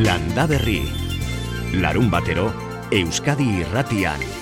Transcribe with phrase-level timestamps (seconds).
[0.00, 0.80] Landa Berri.
[1.76, 2.48] Larun batero,
[2.90, 4.39] Euskadi irratian.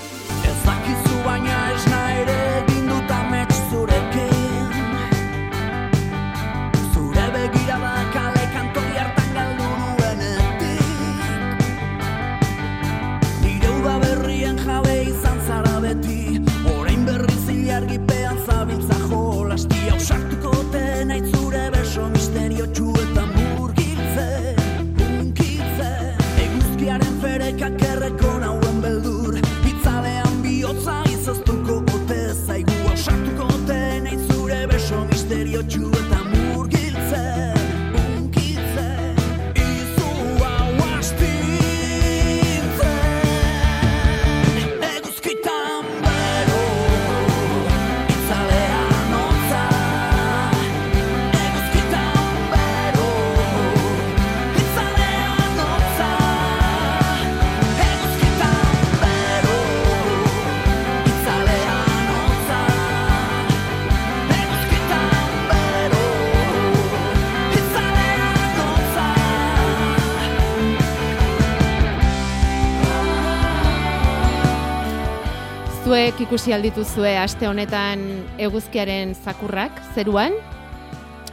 [76.19, 78.01] Zuek ikusi aldituzue aste honetan
[78.43, 80.33] eguzkiaren zakurrak zeruan,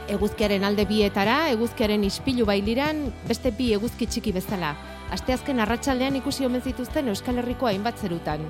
[0.07, 4.69] eguzkiaren alde bietara, eguzkiaren ispilu bailiran, beste bi eguzki txiki bezala.
[5.11, 8.47] Asteazken arratsaldean ikusi omen zituzten Euskal Herriko hainbat zerutan.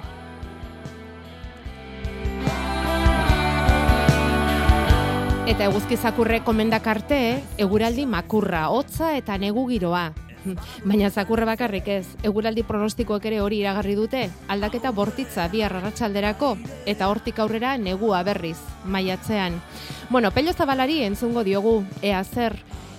[5.50, 7.22] Eta eguzki zakurrek komendak arte,
[7.58, 10.12] eguraldi makurra, hotza eta negu giroa.
[10.88, 17.10] Baina zakurre bakarrik ez, eguraldi pronostikoek ere hori iragarri dute, aldaketa bortitza bihar arratsalderako eta
[17.12, 19.62] hortik aurrera negua berriz, maiatzean.
[20.10, 22.58] Bueno, pello zabalari entzungo diogu, ea zer,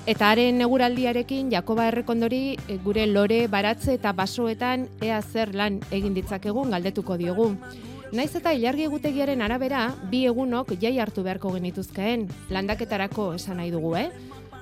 [0.08, 6.16] eta haren eguraldiarekin Jakoba Errekondori e, gure lore, baratze eta basoetan ea zer lan egin
[6.16, 7.52] ditzakegun galdetuko diogu.
[8.08, 13.92] Naiz eta ilargi egutegiaren arabera, bi egunok jai hartu beharko genituzkeen, landaketarako esan nahi dugu,
[14.00, 14.08] eh?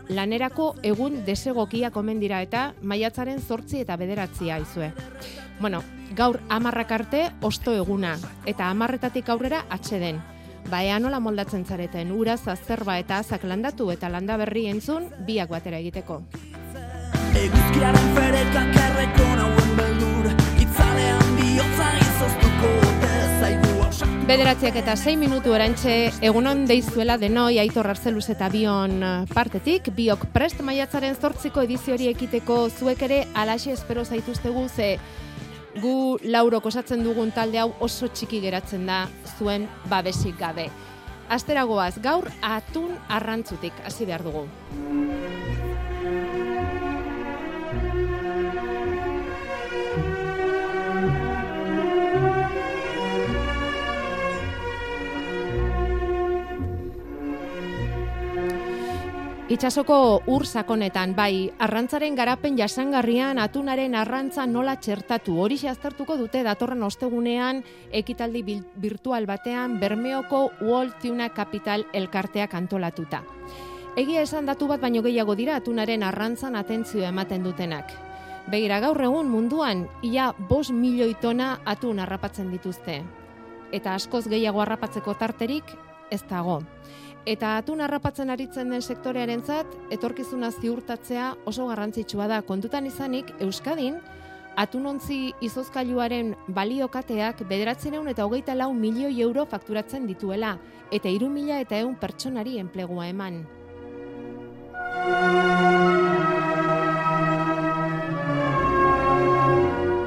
[0.09, 4.93] Lanerako egun desegokiak omen dira eta maiatzaren zortzi eta bederatzia izue.
[5.61, 5.83] Bueno,
[6.15, 10.21] gaur amarrak arte osto eguna eta amarretatik aurrera atxeden.
[10.71, 15.51] Ba, ea nola moldatzen zareten, uraz azerba eta azak landatu eta landa berri entzun biak
[15.51, 16.23] batera egiteko.
[17.37, 20.29] Eguzkiaren ferekak erreko nauen beldur
[20.65, 22.46] Itzalean bihotza ausartu
[24.27, 25.93] Bederatziak eta 6 minutu erantxe
[26.27, 32.57] egunon deizuela denoi aitor arzeluz eta bion eh, partetik, biok prest maiatzaren zortziko ediziori ekiteko
[32.67, 34.89] zuek ere alaxe espero zaituztegu ze
[35.79, 39.05] gu laurok osatzen dugun talde hau oso txiki geratzen da
[39.39, 40.67] zuen babesik gabe.
[41.31, 44.49] Asteragoaz gaur atun arrantzutik hasi behar dugu.
[59.47, 65.37] Itxasoko ur sakonetan, bai, arrantzaren garapen jasangarrian atunaren arrantza nola txertatu.
[65.39, 67.61] Hori aztertuko dute datorren ostegunean
[67.95, 68.43] ekitaldi
[68.75, 73.23] virtual batean Bermeoko World Tuna Capital elkarteak antolatuta.
[73.95, 77.95] Egia esan datu bat baino gehiago dira atunaren arrantzan atentzio ematen dutenak.
[78.51, 83.05] Begira gaur egun munduan ia bos milioi tona atun harrapatzen dituzte.
[83.71, 85.71] Eta askoz gehiago harrapatzeko tarterik
[86.11, 86.65] ez dago.
[87.27, 92.39] Eta atun harrapatzen aritzen den sektorearentzat etorkizuna ziurtatzea oso garrantzitsua da.
[92.47, 93.97] Kontutan izanik Euskadin
[94.57, 100.55] atunontzi izozkailuaren baliokateak bederatzireun eta hogeita lau milioi euro fakturatzen dituela,
[100.95, 103.43] eta iru mila eta eun pertsonari enplegua eman.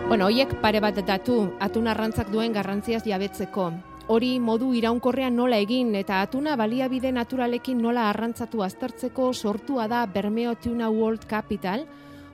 [0.08, 3.70] Bueno, hoiek pare bat datu atun arrantzak duen garrantziaz jabetzeko.
[4.10, 10.56] Hori modu iraunkorrean nola egin eta atuna baliabide naturalekin nola arrantzatu aztertzeko sortua da Bermeo
[10.58, 11.84] Tuna World Capital,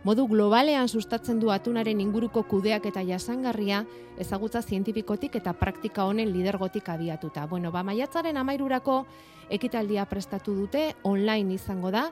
[0.08, 3.82] modu globalean sustatzen du atunaren inguruko kudeak eta jasangarria
[4.16, 7.44] ezagutza zientifikotik eta praktika honen lidergotik abiatuta.
[7.46, 9.02] Bueno, ba, maiatzaren amairurako
[9.50, 12.06] ekitaldia prestatu dute, online izango da,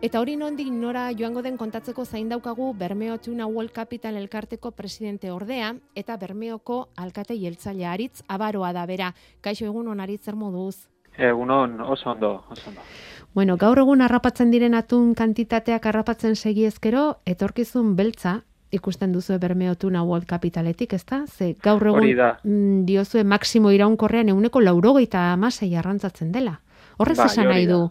[0.00, 5.30] Eta hori nondik nora joango den kontatzeko zain daukagu Bermeo Tuna World Capital elkarteko presidente
[5.30, 9.10] ordea eta Bermeoko alkate jeltzaile aritz abaroa da bera.
[9.44, 10.88] Kaixo egun on aritz zer moduz?
[11.18, 12.80] Egunon, oso ondo, oso ondo.
[13.34, 18.38] Bueno, gaur egun harrapatzen diren atun kantitateak harrapatzen segi ezkero, etorkizun beltza
[18.72, 21.26] ikusten duzu Bermeo Tuna World Capitaletik, ezta?
[21.26, 26.62] Ze gaur egun mm, diozue maksimo iraunkorrean euneko laurogeita amasei arrantzatzen dela.
[26.96, 27.88] Horrez Bai, esan nahi da.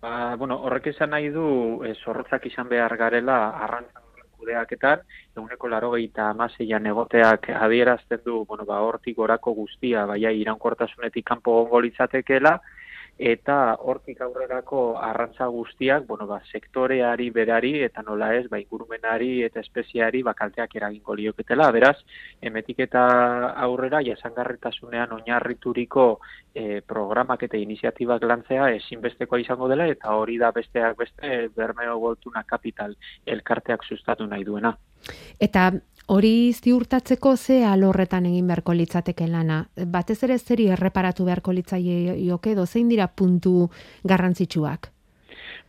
[0.00, 1.46] Ba, bueno, horrek esan nahi du,
[1.82, 4.04] e, zorrotzak izan behar garela arrantzan
[4.38, 5.00] kudeaketan,
[5.36, 11.56] eguneko laro gehieta amaseian egoteak adierazten du, bueno, ba, hortik gorako guztia, baina iraunkortasunetik kanpo
[11.62, 12.54] gongo litzatekeela,
[13.18, 19.60] eta hortik aurrerako arrantza guztiak, bueno, ba, sektoreari berari eta nola ez, ba, ingurumenari eta
[19.60, 21.70] espeziari bakalteak eragingo lioketela.
[21.74, 21.96] Beraz,
[22.40, 23.02] emetik eta
[23.66, 26.06] aurrera jasangarritasunean oinarrituriko
[26.54, 32.44] e, programak eta iniziatibak lantzea ezinbestekoa izango dela eta hori da besteak beste Bermeo Goltuna
[32.46, 32.94] Capital
[33.26, 34.76] elkarteak sustatu nahi duena.
[35.40, 35.72] Eta
[36.08, 39.58] hori ziurtatzeko ze alorretan egin beharko litzateke lana.
[39.96, 43.68] Batez ere zeri erreparatu beharko litzaie joke, zein dira puntu
[44.04, 44.90] garrantzitsuak?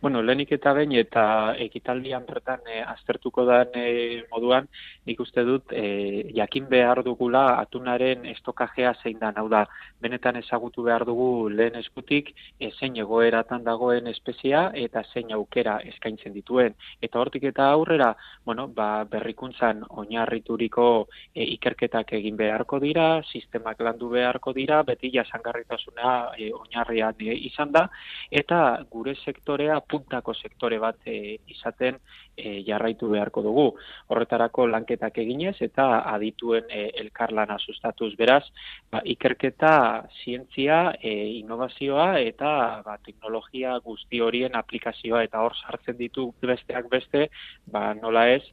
[0.00, 1.22] Bueno, lehenik eta behin eta
[1.60, 4.64] ekitaldian bertan e, aztertuko da e, moduan,
[5.04, 9.66] nik uste dut e, jakin behar dugula atunaren estokajea zein da, hau da,
[10.00, 16.32] benetan ezagutu behar dugu lehen eskutik e, zein egoeratan dagoen espezia eta zein aukera eskaintzen
[16.32, 16.78] dituen.
[17.02, 18.14] Eta hortik eta aurrera,
[18.48, 20.88] bueno, ba, berrikuntzan oinarrituriko
[21.34, 27.76] e, ikerketak egin beharko dira, sistemak landu beharko dira, beti jasangarritasuna e, oinarrian e, izan
[27.76, 27.84] da,
[28.32, 31.98] eta gure sektorea puntako sektore bat e, izaten
[32.36, 33.66] e, jarraitu beharko dugu.
[34.08, 38.44] Horretarako lanketak eginez eta adituen e, elkarlana sustatuz beraz,
[38.92, 39.74] ba, ikerketa,
[40.22, 42.52] zientzia, e, innovazioa eta
[42.86, 47.28] ba, teknologia guzti horien aplikazioa eta hor sartzen ditu besteak beste,
[47.66, 48.44] ba, nola ez,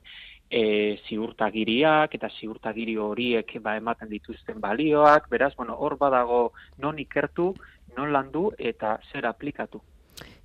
[0.50, 6.42] e, ziurtagiriak eta ziurtagiri horiek ba, ematen dituzten balioak, beraz, bueno, hor badago
[6.78, 7.54] non ikertu,
[7.98, 9.82] non landu eta zer aplikatu.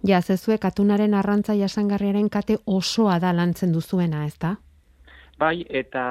[0.03, 4.57] Ja, zezuek atunaren arrantza jasangarriaren kate osoa da lantzen duzuena, ez da?
[5.43, 6.03] Bai, eta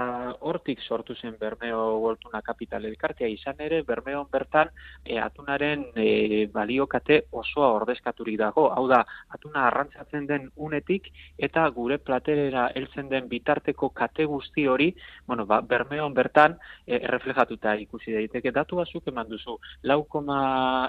[0.43, 4.67] hortik sortu zen Bermeo Goltuna Kapital elkartea izan ere, Bermeon bertan
[5.05, 8.65] e, atunaren e, baliokate osoa ordezkaturik dago.
[8.75, 8.99] Hau da,
[9.31, 11.07] atuna arrantzatzen den unetik
[11.47, 14.89] eta gure platerera heltzen den bitarteko kate guzti hori,
[15.27, 19.55] bueno, ba, Bermeon bertan e, erreflejatuta ikusi daiteke datu bazuk eman duzu.
[19.87, 20.41] Lau koma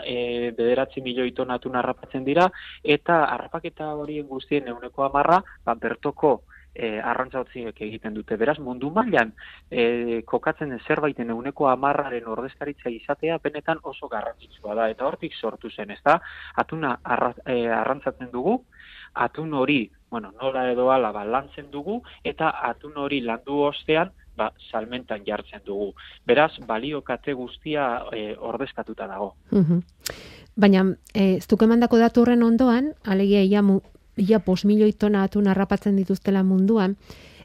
[0.03, 2.51] e, bederatzi milioi ton atuna harrapatzen dira
[2.83, 6.41] eta harrapaketa horien guztien euneko amarra, ba, bertoko
[6.75, 8.37] e, arrantza egiten dute.
[8.37, 9.33] Beraz, mundu mailan
[9.71, 14.89] e, kokatzen zerbaiten euneko amarraren ordezkaritza izatea benetan oso garrantzitsua da.
[14.91, 16.19] Eta hortik sortu zen, ez da?
[16.57, 18.63] Atuna arra, e, arrantzatzen dugu,
[19.15, 24.51] atun hori, bueno, nola edo ala, ba, lantzen dugu, eta atun hori landu ostean, ba,
[24.71, 25.93] salmentan jartzen dugu.
[26.27, 29.35] Beraz, balio kate guztia e, ordezkatuta dago.
[30.57, 30.85] Baina,
[31.15, 33.63] e, ez emandako datu horren ondoan, alegia ia
[34.17, 36.97] ia pos milioi tona atun harrapatzen dituztela munduan,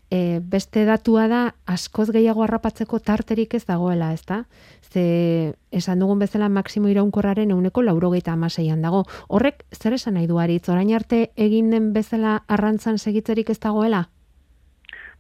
[0.10, 4.46] e, beste datua da askoz gehiago harrapatzeko tarterik ez dagoela, ezta?
[4.82, 9.04] Ze esan dugun bezala maksimo iraunkorraren euneko laurogeita amaseian dago.
[9.28, 14.08] Horrek zer esan nahi duaritz, orain arte egin den bezala arrantzan segitzerik ez dagoela?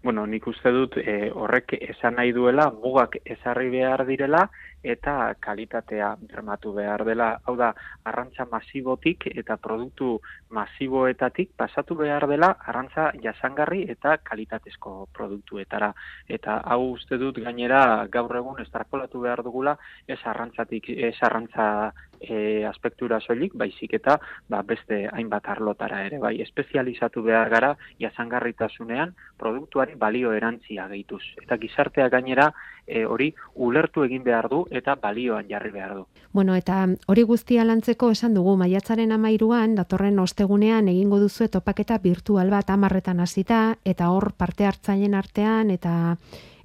[0.04, 4.46] Bueno, nik uste dut e, horrek esan nahi duela, mugak ezarri behar direla,
[4.84, 7.30] eta kalitatea bermatu behar dela.
[7.46, 7.74] Hau da,
[8.06, 10.18] arrantza masibotik eta produktu
[10.50, 15.94] masiboetatik pasatu behar dela arrantza jasangarri eta kalitatezko produktuetara.
[16.28, 19.78] Eta hau uste dut gainera gaur egun estrapolatu behar dugula
[20.08, 24.18] ez arrantzatik, ez arrantza e, aspektura soilik, baizik eta
[24.50, 26.20] ba, beste hainbat arlotara ere.
[26.22, 31.24] Bai, espezializatu behar gara jasangarritasunean produktuari balio erantzia gehituz.
[31.44, 32.52] Eta gizartea gainera
[32.88, 36.06] e, hori ulertu egin behar du eta balioan jarri behar du.
[36.32, 42.50] Bueno, eta hori guztia lantzeko esan dugu maiatzaren amairuan, datorren ostegunean egingo duzu topaketa virtual
[42.50, 46.18] bat amarretan hasita eta hor parte hartzaileen artean eta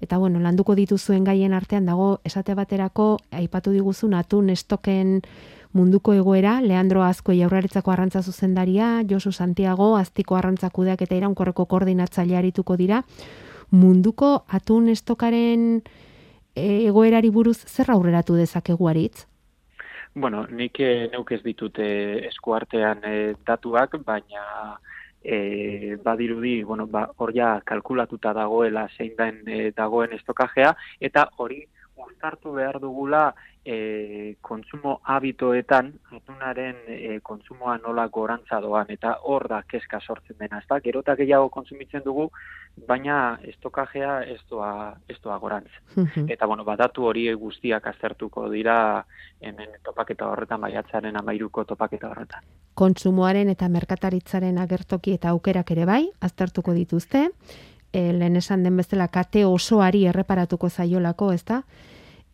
[0.02, 5.20] eta bueno, landuko dituzuen gaien artean dago esate baterako aipatu diguzun atun estoken
[5.72, 12.76] munduko egoera, Leandro Azko jaurraritzako arrantza zuzendaria, Josu Santiago, aztiko arrantzakudeak eta iraunkorreko koordinatzaile arituko
[12.76, 13.02] dira,
[13.70, 15.82] munduko atun estokaren
[16.54, 19.26] egoerari buruz zer aurreratu dezakegu aritz?
[20.14, 21.84] Bueno, nik eh, neuk ez ditute
[22.28, 24.76] eskuartean e, datuak, baina
[25.24, 31.62] e, badirudi, bueno, ba, hor ja kalkulatuta dagoela zein den e, dagoen estokajea, eta hori
[31.96, 33.30] uztartu behar dugula
[33.64, 40.58] e, kontsumo habitoetan atunaren e, kontsumoa nola gorantza doan eta hor da keska sortzen dena,
[40.58, 40.80] ezta?
[40.84, 42.28] Gero eta gehiago kontsumitzen dugu,
[42.88, 45.70] baina estokajea ez doa, ez doa gorantz.
[46.28, 49.04] eta bueno, badatu hori guztiak aztertuko dira
[49.40, 52.42] hemen topaketa horretan baiatzaren amairuko topaketa horretan.
[52.74, 57.28] Kontsumoaren eta merkataritzaren agertoki eta aukerak ere bai, aztertuko dituzte,
[57.92, 61.62] e, lehen esan den bezala kate osoari erreparatuko zaiolako, ezta?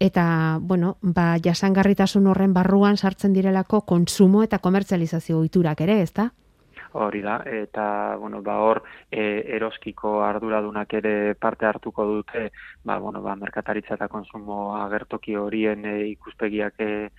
[0.01, 6.31] Eta bueno, ba, jasangarritasun horren barruan sartzen direlako kontsumo eta komertzializazio ohiturak ere, ezta?
[6.99, 12.49] hori da, eta, bueno, ba, hor, e, eroskiko arduradunak ere parte hartuko dute,
[12.83, 17.11] ba, bueno, ba, merkataritza eta konsumo agertoki horien e, ikuspegiak e,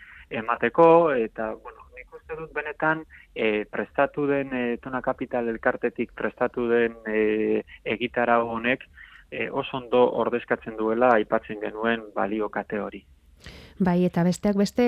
[0.41, 1.85] emateko, eta, bueno,
[2.29, 8.85] uste dut benetan, e, prestatu den, e, tona kapital elkartetik prestatu den e, egitara honek,
[9.31, 13.05] e, oso ondo ordezkatzen duela aipatzen genuen balio kate hori.
[13.79, 14.85] Bai, eta besteak beste,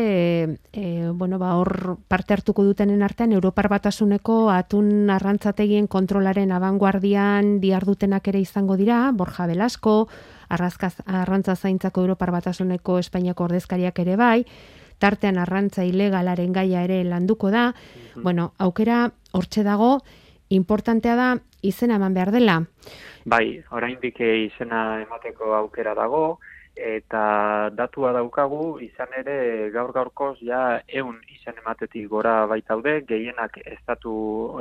[0.75, 0.83] e,
[1.15, 8.41] bueno, ba, hor parte hartuko dutenen artean, Europar Batasuneko atun arrantzategien kontrolaren abanguardian diardutenak ere
[8.43, 10.10] izango dira, Borja Belasko,
[10.50, 14.43] arrazkaz, arrantza zaintzako Europar Batasuneko Espainiako ordezkariak ere bai,
[15.00, 18.24] tartean arrantza ilegalaren gaia ere landuko da, mhm.
[18.27, 20.01] bueno, aukera hortxe dago,
[20.51, 21.29] importantea da
[21.62, 22.62] izena eman behar dela.
[23.25, 26.39] Bai, oraindik izena emateko aukera dago,
[26.75, 34.13] eta datua daukagu izan ere gaur gaurkoz ja ehun izan ematetik gora baitaude gehienak estatu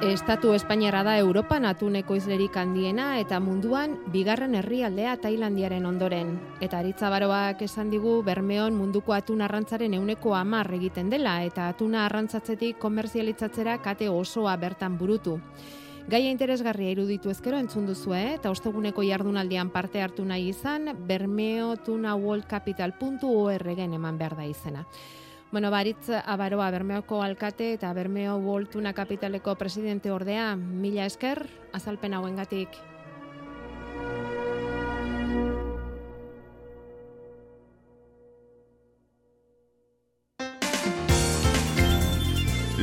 [0.03, 6.43] Estatu Espainiara da Europan atuneko izlerik handiena eta munduan bigarren herrialdea Tailandiaren ondoren.
[6.59, 12.03] Eta aritza baroak esan digu Bermeon munduko atun arrantzaren euneko amar egiten dela eta atuna
[12.09, 15.39] arrantzatzetik komerzialitzatzera kate osoa bertan burutu.
[16.11, 24.19] Gaia interesgarria iruditu ezkero entzun duzu, eta osteguneko jardunaldian parte hartu nahi izan, bermeotunaworldcapital.org eman
[24.19, 24.83] behar da izena.
[25.53, 31.45] Bueno, baritz abaroa Bermeoko alkate eta Bermeo Voltuna Kapitaleko presidente ordea, mila esker,
[31.77, 32.81] azalpen hauengatik.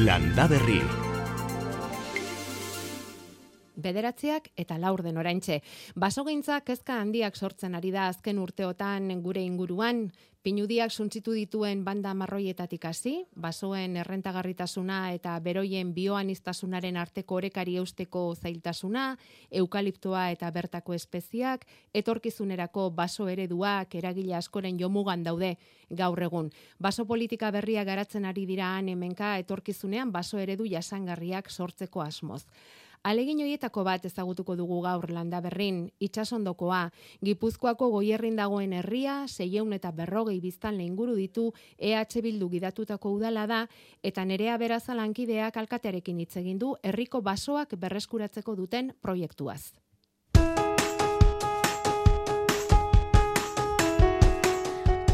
[0.05, 0.79] Landa berri.
[3.79, 5.61] Bederatziak eta laur den oraintxe.
[5.95, 10.09] Basogintza kezka handiak sortzen ari da azken urteotan gure inguruan,
[10.49, 19.03] Pinudiak suntzitu dituen banda marroietatik hasi, basoen errentagarritasuna eta beroien bioaniztasunaren arteko orekari eusteko zailtasuna,
[19.61, 25.51] eukaliptoa eta bertako espeziak, etorkizunerako baso ereduak eragile askoren jomugan daude
[26.01, 26.49] gaur egun.
[26.81, 32.47] Baso politika berria garatzen ari dira hemenka etorkizunean baso eredu jasangarriak sortzeko asmoz.
[33.07, 36.81] Alegin hoietako bat ezagutuko dugu gaur landa berrin, itxasondokoa,
[37.23, 43.61] Gipuzkoako goierrin dagoen herria, seieun eta berrogei biztan lehinguru ditu, EH Bildu gidatutako udala da,
[44.03, 49.71] eta nerea berazalankideak alkatearekin hitz egin du herriko basoak berreskuratzeko duten proiektuaz.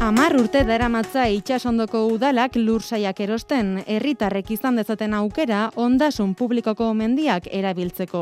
[0.06, 7.48] Amar urte dara matza itxasondoko udalak lursaiak erosten, herritarrek izan dezaten aukera ondasun publikoko mendiak
[7.50, 8.20] erabiltzeko.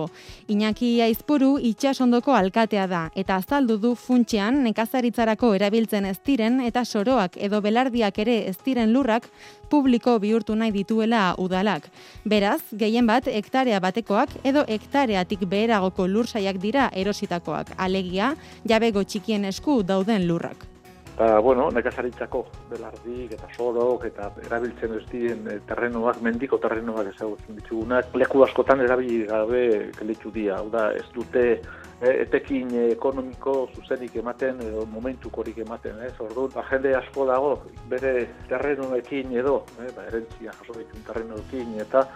[0.48, 7.36] Iñaki Aizpuru itxasondoko alkatea da, eta azaldu du funtxean nekazaritzarako erabiltzen ez diren eta soroak
[7.36, 9.28] edo belardiak ere ez diren lurrak
[9.68, 11.92] publiko bihurtu nahi dituela udalak.
[12.24, 19.82] Beraz, gehien bat hektarea batekoak edo hektareatik beheragoko lursaiak dira erositakoak, alegia jabego txikien esku
[19.82, 20.72] dauden lurrak.
[21.14, 22.40] Ba, bueno, nekazaritzako
[22.72, 28.82] belardik eta sorok eta erabiltzen ez diren eh, terrenoak, mendiko terrenoak ezagutzen ditugunak, leku askotan
[28.82, 30.56] erabili gabe kelitu dia.
[30.58, 36.02] Hau da, ez dute eh, etekin ekonomiko zuzenik ematen edo momentukorik ematen.
[36.02, 37.54] Ez, orduan, ba, jende asko dago
[37.92, 38.16] bere
[38.50, 42.08] terrenoekin edo, eh, ba, erentzia jaso ditun terrenoekin eta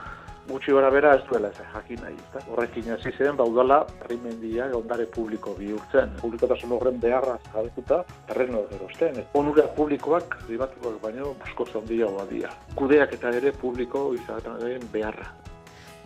[0.49, 2.17] gutxi gora bera ez duela ez jakin nahi.
[2.28, 6.14] Eta horrekin hasi zen, baudala, herrimendia ondare publiko bihurtzen.
[6.23, 9.23] Publikotasun horren beharra jabetuta, terreno erosten.
[9.35, 12.55] Onura publikoak, privatuak baino, asko zondia dira.
[12.75, 15.28] Kudeak eta ere publiko izaten beharra.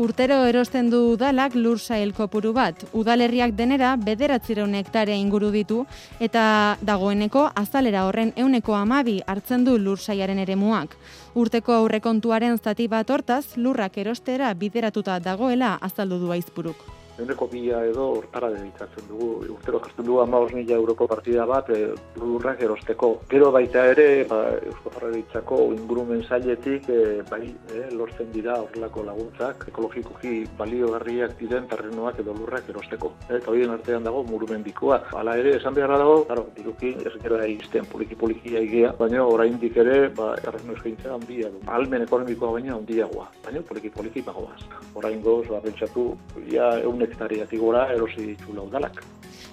[0.01, 2.81] Urtero erosten du udalak lursail kopuru bat.
[2.97, 5.83] Udalerriak denera bederatzireun hektarea inguru ditu
[6.19, 10.97] eta dagoeneko azalera horren euneko amabi hartzen du lursaiaren eremuak.
[11.33, 16.83] Urteko aurrekontuaren zati bat hortaz lurrak erostera bideratuta dagoela azaldu du aizpuruk.
[17.19, 19.29] Euneko bia edo hortara dedikatzen dugu.
[19.55, 23.13] Urtero jartzen dugu ama mila euroko partida bat e, lurrak erosteko.
[23.31, 24.41] Gero baita ere, ba,
[24.71, 27.01] Eusko Jarraritzako ingurumen zailetik e,
[27.31, 27.43] bai,
[27.75, 33.13] e, lortzen dira horrelako laguntzak, ekologikoki baliogarriak diren terrenoak edo lurrak erosteko.
[33.29, 35.03] Eta horien artean dago murumendikoa.
[35.19, 40.09] Hala ere, esan beharra dago, claro, diruki ez gara izten poliki-poliki aigea, baina oraindik ere,
[40.17, 41.63] ba, errenu eskaintza handia du.
[41.73, 44.61] Almen ekonomikoa baina handiagoa, baina poliki-poliki bagoaz.
[44.99, 46.11] Orain goz, ba, pentsatu,
[46.51, 49.03] ja, eun hektariatik gora erosi ditula udalak.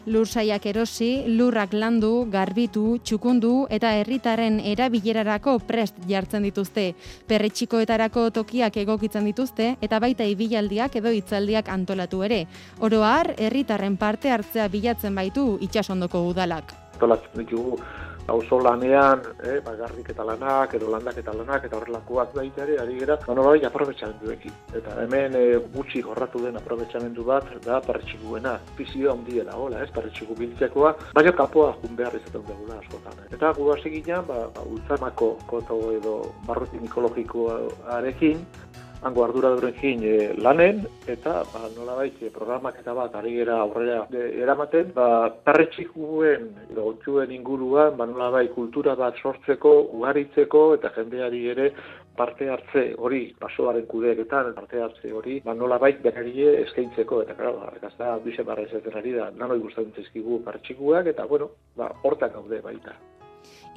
[0.07, 6.93] Lur saiak erosi, lurrak landu, garbitu, txukundu eta herritarren erabilerarako prest jartzen dituzte.
[7.27, 12.45] Perretxikoetarako tokiak egokitzen dituzte eta baita ibilaldiak edo hitzaldiak antolatu ere.
[12.79, 16.73] Oro har, herritarren parte hartzea bilatzen baitu itsasondoko udalak.
[16.95, 17.77] Antolatzen ditugu
[18.29, 22.99] auzo lanean, eh, bagarrik eta lanak, edo landak eta lanak, eta horrelakoak baita ere, ari
[22.99, 24.53] gara, bueno, bai, aprobetsamenduekin.
[24.79, 25.43] Eta hemen e,
[25.73, 31.73] gutxi gorratu den aprobetsamendu bat, da parretxikuena, fizioa handiela, hola, ez, parretxiku biltzekoa, baina kapoa
[31.81, 33.19] jun behar izaten dugula askotan.
[33.25, 33.33] Eh.
[33.37, 36.15] Eta gu hasi ba, ba, ultzamako koto edo
[36.47, 38.45] barrutin ekologikoarekin,
[39.01, 44.01] hango arduradurekin e, lanen, eta ba, nola baitze, eh, programak eta bat ari gera aurrera
[44.11, 46.93] e, eramaten, ba, tarretxikuen, edo
[47.29, 51.71] inguruan, ba, nola bai, kultura bat sortzeko, ugaritzeko, eta jendeari ere
[52.19, 57.53] parte hartze hori, basoaren kudeeketan, parte hartze hori, ba, nola bai, berarie eskaintzeko, eta gara,
[57.55, 58.67] ba, ekazta, bize barra
[58.99, 62.97] ari da, nano ikusten zizkigu partxikuak, eta, bueno, ba, hortak gaude baita.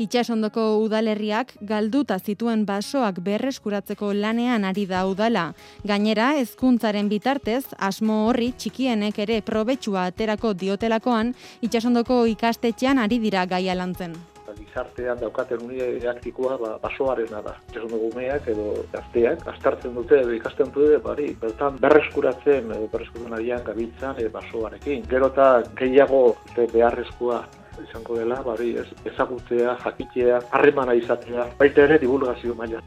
[0.01, 5.53] Itxasondoko udalerriak galduta zituen basoak berreskuratzeko lanean ari da udala.
[5.85, 13.77] Gainera, hezkuntzaren bitartez, asmo horri txikienek ere probetsua aterako diotelakoan, itxasondoko ikastetxean ari dira gaia
[13.77, 14.17] lantzen
[14.53, 17.55] gizartean daukaten uniaktikoa ba, basoarena da.
[17.73, 23.65] Esan gumeak edo gazteak, astartzen dute edo ikasten dute, bari, bertan berreskuratzen, edo berreskuratzen adian
[23.65, 25.05] gabiltzan e, basoarekin.
[25.09, 26.23] Gero eta gehiago
[26.59, 27.43] beharrezkoa
[27.81, 32.83] izango dela, bari, ez, ezagutzea, jakitea, harremana izatea, baita ere divulgazio maila.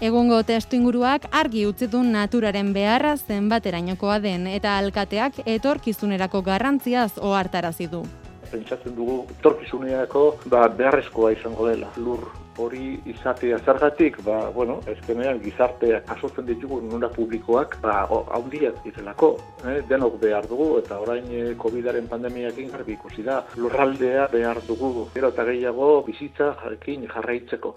[0.00, 7.90] Egungo testu inguruak argi utzi du naturaren beharra zenbaterainokoa den eta alkateak etorkizunerako garrantziaz ohartarazi
[7.92, 8.04] du.
[8.50, 11.92] Pentsatzen dugu etorkizunerako ba, beharrezkoa izango dela.
[12.00, 12.24] Lur
[12.58, 19.80] hori izatea zergatik, ba, bueno, ezkenean gizarteak asotzen ditugu nuna publikoak, ba, haundiak direlako, eh?
[19.88, 25.32] denok behar dugu, eta orain eh, COVID-aren pandemiakin garbi ikusi da, lurraldea behar dugu, gero
[25.34, 27.76] eta gehiago bizitza jarekin jarraitzeko.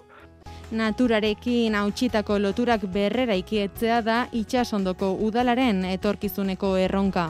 [0.74, 7.28] Naturarekin hautsitako loturak berrera ikietzea da itxasondoko udalaren etorkizuneko erronka.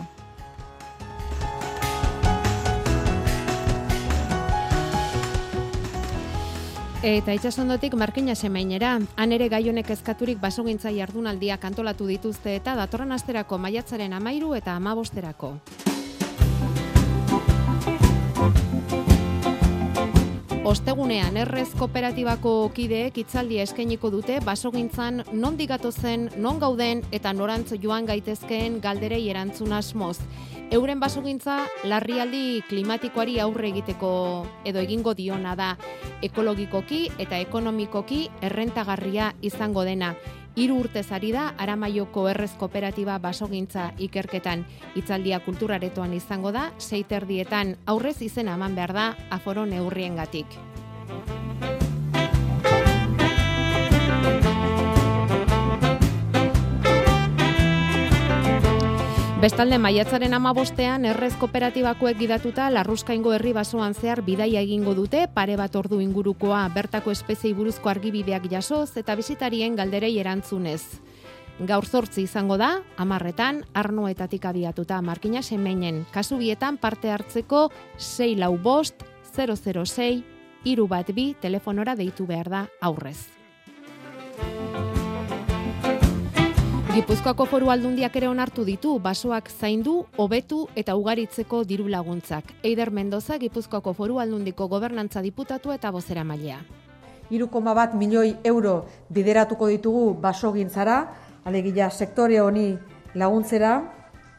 [7.05, 13.59] Eta itxasondotik markina semainera, han ere gai ezkaturik basogintza jardunaldiak antolatu dituzte eta datorren asterako
[13.59, 15.59] maiatzaren amairu eta amabosterako.
[20.65, 27.75] Ostegunean errez kooperatibako kideek itzaldi eskainiko dute basogintzan non digatu zen, non gauden eta norantz
[27.83, 30.21] joan gaitezkeen galderei erantzun asmoz
[30.75, 34.09] euren basogintza larrialdi klimatikoari aurre egiteko
[34.67, 35.69] edo egingo diona da
[36.27, 40.17] ekologikoki eta ekonomikoki errentagarria izango dena.
[40.59, 44.67] Hiru urtez ari da Aramaioko Errez Kooperatiba basogintza ikerketan
[44.99, 50.59] hitzaldia kulturaretoan izango da, seiterdietan aurrez izena eman behar da aforo neurriengatik.
[59.45, 65.77] Bestalde maiatzaren amabostean errez kooperatibakoek gidatuta larruskaingo herri basoan zehar bidaia egingo dute pare bat
[65.77, 70.81] ordu ingurukoa bertako espeziei buruzko argibideak jasoz eta bizitarien galderei erantzunez.
[71.61, 76.07] Gaur zortzi izango da, amarretan, arnoetatik abiatuta markina semeinen.
[76.17, 77.67] Kasu bietan parte hartzeko
[77.99, 79.05] 6 lau bost,
[79.37, 80.25] 006,
[80.65, 83.19] iru bat bi telefonora deitu behar da aurrez.
[86.95, 92.53] Gipuzkoako foru aldundiak ere onartu ditu, basoak zaindu, hobetu eta ugaritzeko diru laguntzak.
[92.63, 96.61] Eider Mendoza, Gipuzkoako foru aldundiko gobernantza diputatu eta bozera mailea.
[97.35, 98.77] Irukoma bat milioi euro
[99.11, 101.01] bideratuko ditugu basogintzara,
[101.45, 102.69] alegia sektore honi
[103.19, 103.73] laguntzera,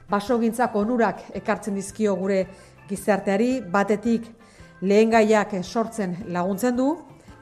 [0.07, 2.45] basogintzak onurak ekartzen dizkio gure
[2.87, 4.31] gizarteari, batetik
[4.79, 6.87] lehen gaiak sortzen laguntzen du,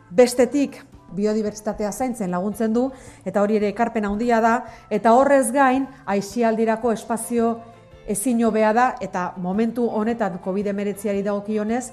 [0.10, 0.82] bestetik
[1.16, 2.90] biodibertsitatea zaintzen laguntzen du
[3.26, 4.56] eta hori ere ekarpen handia da
[4.90, 7.56] eta horrez gain aisialdirako espazio
[8.08, 11.92] ezin hobea da eta momentu honetan COVID-19ari dagokionez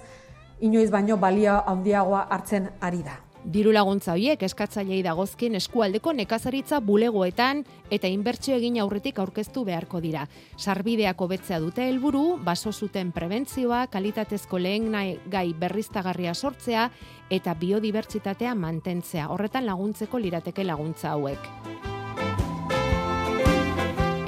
[0.60, 3.29] inoiz baino balia handiagoa hartzen ari da.
[3.40, 10.26] Diru laguntza horiek eskatzailei dagozkien eskualdeko nekazaritza bulegoetan eta inbertsio egin aurretik aurkeztu beharko dira.
[10.58, 14.92] Sarbideako betzea dute helburu, baso zuten prebentzioa, kalitatezko lehen
[15.32, 16.90] gai berriztagarria sortzea
[17.30, 19.30] eta biodibertsitatea mantentzea.
[19.32, 21.89] Horretan laguntzeko lirateke laguntza hauek.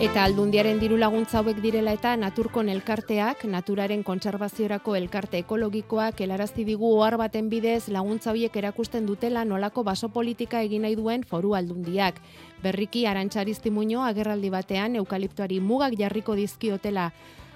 [0.03, 6.88] Eta aldundiaren diru laguntza hauek direla eta naturkon elkarteak, naturaren kontserbaziorako elkarte ekologikoak helarazi digu
[6.97, 12.19] ohar baten bidez laguntza horiek erakusten dutela nolako baso politika egin nahi duen foru aldundiak.
[12.65, 17.12] Berriki arantxaristi muño agerraldi batean eukaliptuari mugak jarriko dizkiotela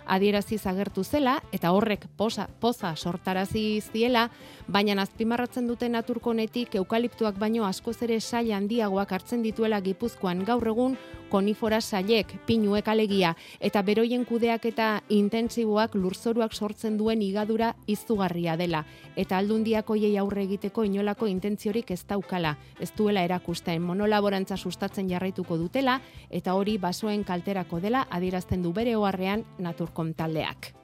[0.07, 4.31] adierazi agertu zela eta horrek posa, poza sortarazi ziela,
[4.69, 10.97] baina azpimarratzen dute naturkonetik eukaliptuak baino askoz ere sail handiagoak hartzen dituela Gipuzkoan gaur egun
[11.31, 18.85] konifora sailek, pinuek alegia, eta beroien kudeak eta intentsiboak lurzoruak sortzen duen igadura izugarria dela,
[19.17, 25.59] eta aldundiak hoiei aurre egiteko inolako intentziorik ez daukala, ez duela erakusten, monolaborantza sustatzen jarraituko
[25.59, 26.01] dutela,
[26.31, 30.75] eta hori basoen kalterako dela adierazten du bere oharrean naturkon taldeak.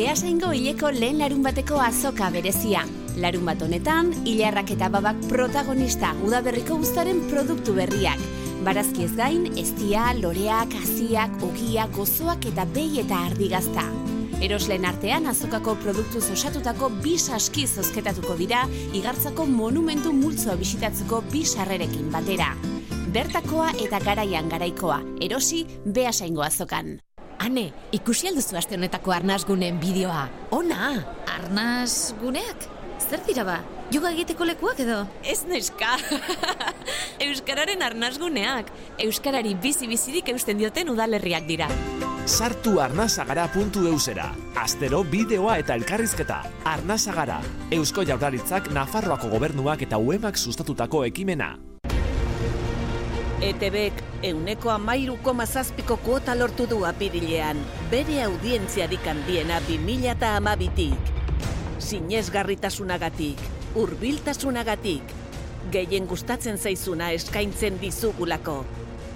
[0.00, 2.86] Beasaingo hileko lehen larun bateko azoka berezia.
[3.20, 8.22] Larun bat honetan, hilarrak eta babak protagonista udaberriko guztaren produktu berriak.
[8.64, 13.84] Barazki ez gain, estia, loreak, aziak, ogiak, gozoak eta behi eta ardigazta.
[14.40, 18.64] Erosleen artean azokako produktu osatutako bi saski zozketatuko dira,
[18.96, 22.54] igartzako monumentu multzoa bisitatzeko bi sarrerekin batera.
[23.12, 26.96] Bertakoa eta garaian garaikoa, erosi beasaingo azokan.
[27.40, 30.26] Ane, ikusi alduzu aste honetako arnazgunen bideoa.
[30.52, 30.90] Ona!
[31.38, 32.66] Arnaz guneak?
[33.00, 33.54] Zer dira ba?
[33.94, 34.98] Yoga egiteko lekuak edo?
[35.24, 35.94] Ez neska!
[37.26, 38.68] Euskararen arnazguneak.
[39.06, 41.70] Euskarari bizi-bizirik eusten dioten udalerriak dira.
[42.28, 44.28] Sartu arnazagara.eusera.
[44.60, 46.42] Astero bideoa eta elkarrizketa.
[46.68, 47.40] Arnazagara.
[47.72, 51.54] Eusko jaurlaritzak Nafarroako gobernuak eta uemak sustatutako ekimena.
[53.40, 57.56] ETBek euneko amairuko mazazpiko kuota lortu du apirilean,
[57.88, 61.12] bere audientziarik handiena 2000 eta amabitik.
[61.80, 63.40] Sinezgarritasunagatik,
[63.80, 65.14] urbiltasunagatik,
[65.72, 68.58] gehien gustatzen zaizuna eskaintzen dizugulako.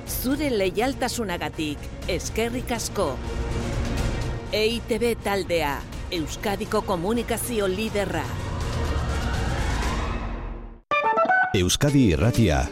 [0.08, 3.10] Zure leialtasunagatik, eskerrik asko.
[4.52, 5.74] EITB taldea,
[6.16, 8.24] Euskadiko komunikazio liderra.
[11.54, 12.62] Euskadi Irratia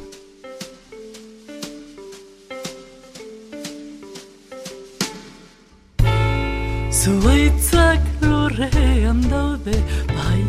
[7.02, 9.74] Zuaitzak lurrean daude,
[10.06, 10.42] bai,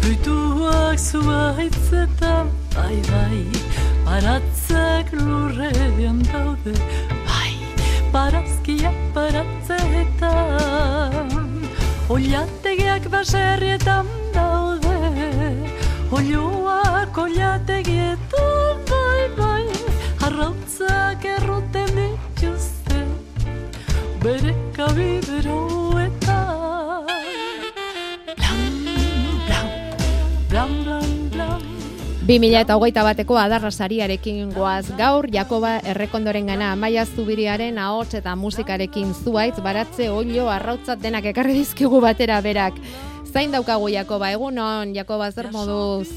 [0.00, 3.40] fruituak zuaitzetan, bai, bai,
[4.06, 6.72] baratzak lurrean daude,
[7.26, 7.52] bai,
[8.14, 10.32] barazkiak baratzetan,
[12.16, 14.96] oliategiak baserrietan daude,
[16.16, 19.68] olioak oliategietan, bai, bai,
[20.30, 23.04] arrautzak erruten dituzte,
[24.24, 27.04] bere kabiberoetan.
[30.50, 31.60] Blan, blan, blan,
[32.26, 38.34] 2000 eta hogeita bateko adarra sariarekin goaz gaur, Jakoba errekondoren gana amaia zubiriaren ahots eta
[38.36, 42.74] musikarekin zuaitz, baratze, olio, arrautzat denak ekarri dizkigu batera berak.
[43.30, 46.08] Zain daukagu Jakoba, egunon, Jakoba, zer moduz?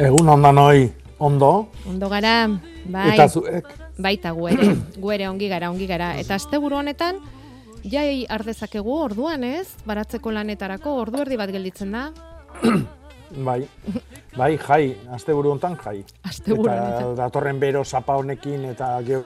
[0.00, 2.48] Egun ondan hoi, ondo, Ondo gara,
[2.86, 3.14] bai.
[3.14, 3.79] eta zuek.
[4.00, 6.14] Baita gu ere, gu ere ongi gara, ongi gara.
[6.20, 7.20] Eta asteburu honetan,
[7.84, 12.08] jai ardezakegu orduan ez, baratzeko lanetarako, ordu erdi bat gelditzen da.
[13.30, 13.60] Bai,
[14.34, 16.00] bai, jai, asteburu hontan jai.
[16.26, 17.12] Asteburu Eta honetan.
[17.14, 19.20] datorren bero zapa honekin eta ge...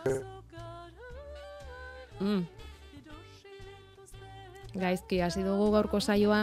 [2.21, 2.43] Mm.
[4.77, 6.43] Gaizki, hasi dugu gaurko saioa.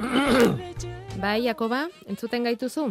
[1.22, 2.86] bai, Jakoba, entzuten gaituzu?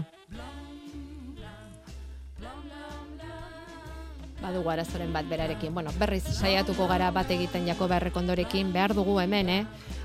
[4.41, 5.73] Badugu arazoren bat berarekin.
[5.73, 9.63] Bueno, berriz saiatuko gara bat egiten Jakoba Errekondorekin, behar dugu hemen, eh?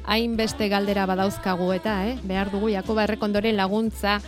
[0.09, 2.17] Hainbeste galdera badauzkagu eta, eh?
[2.25, 4.21] Behar dugu Jakoba Errekondoren laguntza.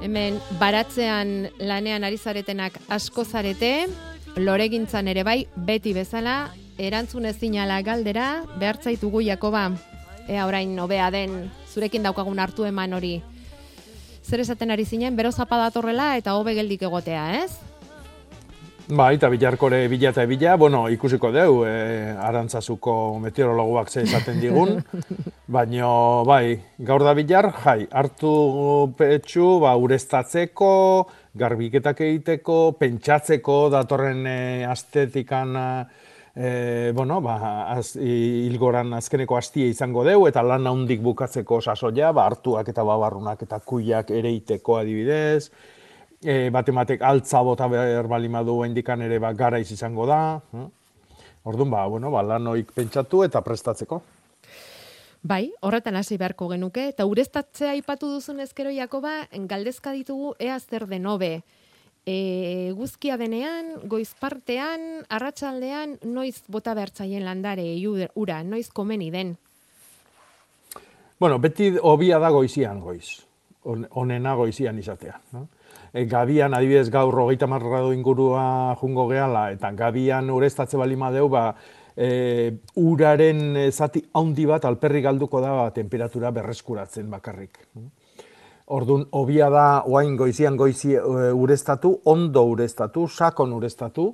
[0.00, 3.88] Hemen baratzean lanean ari zaretenak asko zarete,
[4.36, 9.72] loregintzan ere bai, beti bezala, erantzun ezinala galdera, behar zaitugu Jakoba,
[10.28, 13.18] ea orain nobea den zurekin daukagun hartu eman hori.
[14.22, 17.67] Zer esaten ari zinen, bero zapa datorrela eta hobe geldik egotea, ez?
[18.88, 24.78] Bai, eta bilarkore bila eta bila, bueno, ikusiko deu, e, arantzazuko meteorologoak ze esaten digun,
[25.56, 25.90] baino,
[26.24, 26.56] bai,
[26.88, 28.32] gaur da bilar, jai, hartu
[28.96, 30.70] petxu, ba, ureztatzeko,
[31.36, 37.36] garbiketak egiteko, pentsatzeko, datorren e, astetikan e, bueno, ba,
[37.76, 42.88] az, i- hilgoran azkeneko hastia izango deu, eta lan handik bukatzeko sasoia, ba, hartuak eta
[42.88, 45.50] babarrunak eta kuiak ereiteko adibidez,
[46.22, 50.40] e, bate batek altza bota behar bali madu indikan ere ba, garaiz izango da.
[50.54, 50.66] eh?
[51.44, 54.02] Orduan, ba, bueno, ba, lan hoik pentsatu eta prestatzeko.
[55.22, 60.86] Bai, horretan hasi beharko genuke, eta ureztatzea aipatu duzun ezkero Jakoba, galdezka ditugu ea zer
[60.86, 61.42] den hobe.
[62.06, 67.66] E, guzkia denean, goiz partean, arratsaldean noiz bota behartzaien landare
[68.14, 69.36] ura, noiz komeni den.
[71.18, 73.24] Bueno, beti hobia da goizian goiz.
[73.64, 75.20] On- Onena goizian izatea.
[75.32, 75.48] No?
[75.92, 81.54] E, gabian, adibidez, gaur hogeita gradu ingurua jungo gehala, eta gabian ureztatze bali madeu, ba,
[81.96, 87.58] e, uraren zati handi bat alperri galduko da ba, temperatura berreskuratzen bakarrik.
[88.68, 91.00] Orduan, hobia da, oain goizian goizi e,
[92.04, 94.12] ondo ureztatu, sakon ureztatu,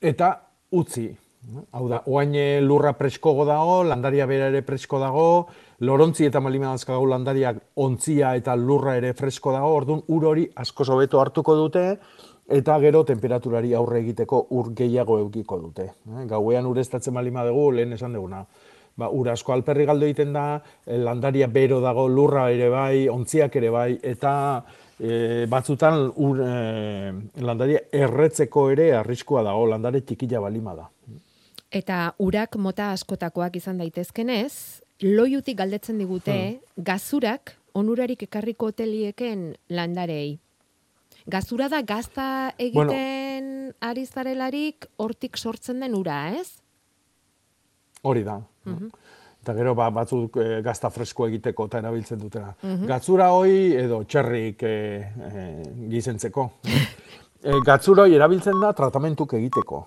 [0.00, 0.34] eta
[0.70, 1.08] utzi.
[1.72, 5.48] Hau da, oain e, lurra preskogo dago, landaria bera ere presko dago,
[5.80, 10.84] lorontzi eta malima dazkagu landariak ontzia eta lurra ere fresko dago, orduan ur hori asko
[10.94, 11.84] hobeto hartuko dute,
[12.50, 15.86] eta gero temperaturari aurre egiteko ur gehiago eukiko dute.
[16.10, 18.44] Eh, Gauean ureztatzen malima dugu, lehen esan duguna.
[18.98, 23.56] Ba, ur asko alperri galdo egiten da, eh, landaria bero dago, lurra ere bai, ontziak
[23.56, 24.32] ere bai, eta
[25.00, 30.88] e, batzutan ur, e, landaria erretzeko ere arriskua dago, landare txikila balima da.
[31.70, 36.84] Eta urak mota askotakoak izan daitezkenez, loiutik galdetzen digute, Hmm.
[36.84, 40.38] gazurak onurarik ekarriko hotelieken landarei.
[41.26, 46.58] Gazura da gazta egiten ari zarelarik hortik sortzen den ura, ez?
[48.02, 48.40] Hori da.
[49.40, 52.54] Eta gero ba, batzuk e, gazta fresko egiteko eta erabiltzen dutena.
[52.62, 52.86] Mhm.
[52.86, 54.72] Gatzura hoi edo txerrik e,
[55.30, 55.44] e,
[55.88, 56.50] gizentzeko.
[57.42, 59.86] e, gatzura hoi erabiltzen da tratamentuk egiteko.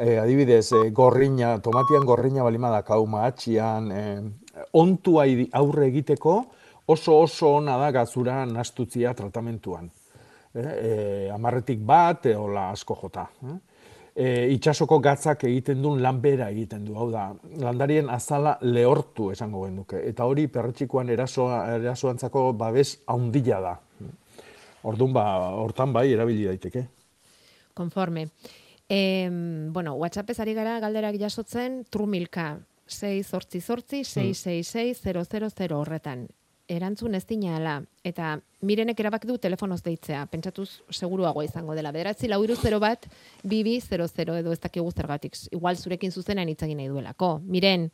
[0.00, 4.04] E, adibidez, e, gorriña, tomatian gorriña balima da kau mahatxian, e,
[4.72, 6.36] ontua aurre egiteko
[6.86, 9.90] oso oso ona da gatzura nastutzia tratamentuan.
[10.54, 10.92] E, e,
[11.30, 13.28] amarretik bat, e, hola asko jota.
[13.44, 13.58] Eh?
[14.14, 16.96] e, itxasoko gatzak egiten duen lan bera egiten du.
[16.98, 17.28] Hau da,
[17.62, 20.02] landarien azala lehortu esango genuke.
[20.10, 23.76] Eta hori perretxikoan erasoa, erasoantzako babes haundila da.
[24.90, 25.24] Orduan, ba,
[25.60, 26.86] hortan bai, erabili daiteke.
[27.76, 28.28] Konforme.
[28.90, 29.28] E,
[29.70, 32.58] bueno, WhatsAppez ari gara galderak jasotzen, trumilka,
[32.90, 36.26] 6 zortzi zortzi, 666 horretan.
[36.66, 37.82] Erantzun ez ala.
[38.04, 40.26] Eta mirenek erabak du telefonoz deitzea.
[40.26, 41.90] Pentsatuz seguruagoa izango dela.
[41.92, 43.06] Bederatzi lau iru 0 bat,
[43.42, 45.34] bibi 00 edo ez dakigu zergatik.
[45.52, 47.40] Igual zurekin zuzenean hitz egin nahi duelako.
[47.44, 47.90] Miren,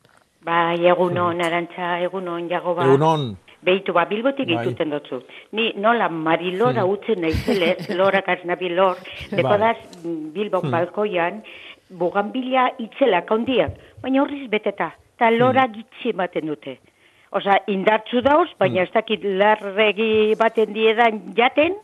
[0.47, 2.85] Bai, egunon, arantxa, egunon, jago ba.
[2.87, 3.33] Egunon.
[3.67, 4.63] Beitu, ba, bilbotik Bai.
[4.63, 5.23] ituten dutzu.
[5.53, 6.91] Ni nola marilora Hmm.
[6.95, 8.97] utzen naizele, lorak asna bilor,
[9.31, 9.37] Bai.
[9.41, 9.77] dekodaz
[10.35, 10.71] Bilbok Hmm.
[10.77, 11.43] balkoian,
[11.91, 15.73] buganbila itzelak handiak, baina horriz beteta, eta lora Hmm.
[15.75, 16.79] gitxi ematen dute.
[17.33, 21.75] Osa, indartzu dauz, baina ez dakit larregi baten diedan jaten,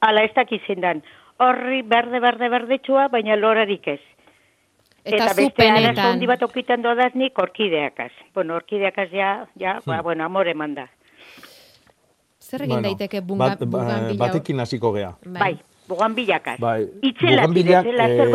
[0.00, 1.02] ala ez dakit zendan.
[1.38, 4.00] Horri berde, berde, berdetxua, baina lorarik ez.
[5.04, 6.04] Eta zu beste arazo penetan.
[6.12, 8.12] handi bat okitan dodaz nik orkideakaz.
[8.34, 10.02] Bueno, orkideakaz ja, ja, ba, Hmm.
[10.04, 10.88] bueno, amore manda.
[12.52, 15.12] Zer egin daiteke bunga, bat, ba, buganbila- batekin hasiko gea.
[15.38, 15.54] Bai,
[15.88, 16.58] bugan bilakaz.
[16.60, 18.28] Bai, Itzelak, buganbilak, itzela, eh, zer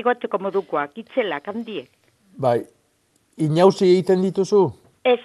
[0.00, 1.88] igoteko modukoak, itzelak, handiek.
[2.38, 2.58] Bai,
[3.38, 4.66] inauzi egiten dituzu?
[5.04, 5.20] Ez,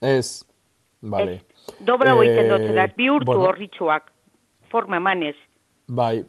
[0.00, 0.44] Ez.
[1.02, 1.40] Vale.
[1.80, 3.46] dobra eh, egiten dut, Eh, bi urtu bueno.
[3.48, 4.10] horritxuak,
[4.70, 5.36] forma emanez.
[5.88, 6.24] Bai,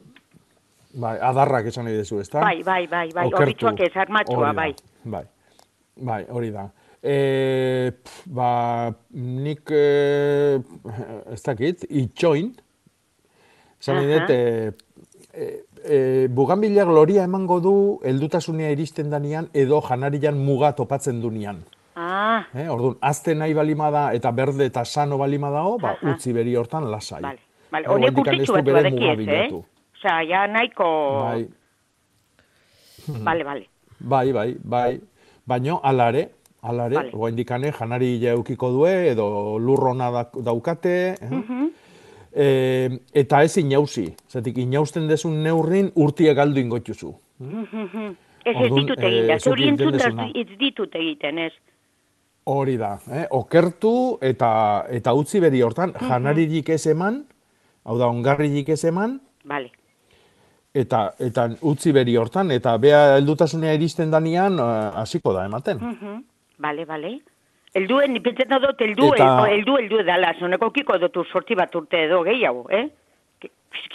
[0.94, 2.40] bai, adarrak esan nahi dezu, ezta?
[2.42, 3.42] Bai, bai, bai, bai, Okertu.
[3.44, 4.76] horritxuak ez, da, bai.
[5.04, 5.24] Bai,
[5.96, 6.70] bai, hori da.
[7.02, 10.62] E, pf, ba, nik, e,
[11.34, 12.52] ez dakit, itxoin,
[13.82, 14.34] esan dut, Aha.
[14.34, 14.72] e,
[15.34, 15.48] e,
[15.82, 17.74] e, buganbilak loria emango du
[18.06, 21.64] heldutasunea iristen danean edo janarian muga topatzen dunean.
[21.96, 22.68] Ah, Eh?
[22.70, 26.14] Orduan, azte nahi balima da eta berde eta sano balima dago, ba, Aha.
[26.14, 27.22] utzi beri hortan lasai.
[27.22, 27.40] Vale,
[27.72, 27.86] vale.
[27.86, 29.26] Eh, Honek oraindikan ez urtitxu du bat bere badeki muga ez, eh?
[29.26, 29.64] bilatu.
[29.98, 30.88] Osa, ja nahiko...
[31.22, 31.48] Bai,
[33.26, 33.66] Bale, bale.
[34.00, 35.02] bai, bai, bai.
[35.48, 36.28] Baino, alare,
[36.62, 37.12] alare, Vale.
[37.12, 41.30] goindikane janari jaukiko due, edo lurrona da- daukate, eh?
[41.30, 41.70] Mhm.
[42.34, 44.06] Eh, eta ez inauzi.
[44.30, 47.14] Zatik, inausten dezun neurrin urtia galdu ingotxuzu.
[47.40, 48.16] Mhm.
[48.46, 50.30] Ez ez Orduan, ditut egin da, eh, egiten dezuna.
[50.34, 51.52] ez ditut egiten, ez.
[52.44, 53.26] Hori da, eh?
[53.30, 57.26] okertu eta eta utzi beri hortan, janaririk ez eman,
[57.86, 59.70] hau da, ongarririk ez eman, Bale.
[60.74, 65.78] eta, eta utzi beri hortan, eta bea heldutasunea iristen danean, eh, hasiko da ematen.
[65.78, 66.24] Mhm.
[66.62, 67.12] Bale, bale.
[67.74, 72.22] Elduen, pentsetan dut, eldu, Eta- eldu, eldu dala, zoneko kiko dutu sorti bat urte edo
[72.28, 72.88] gehiago, eh?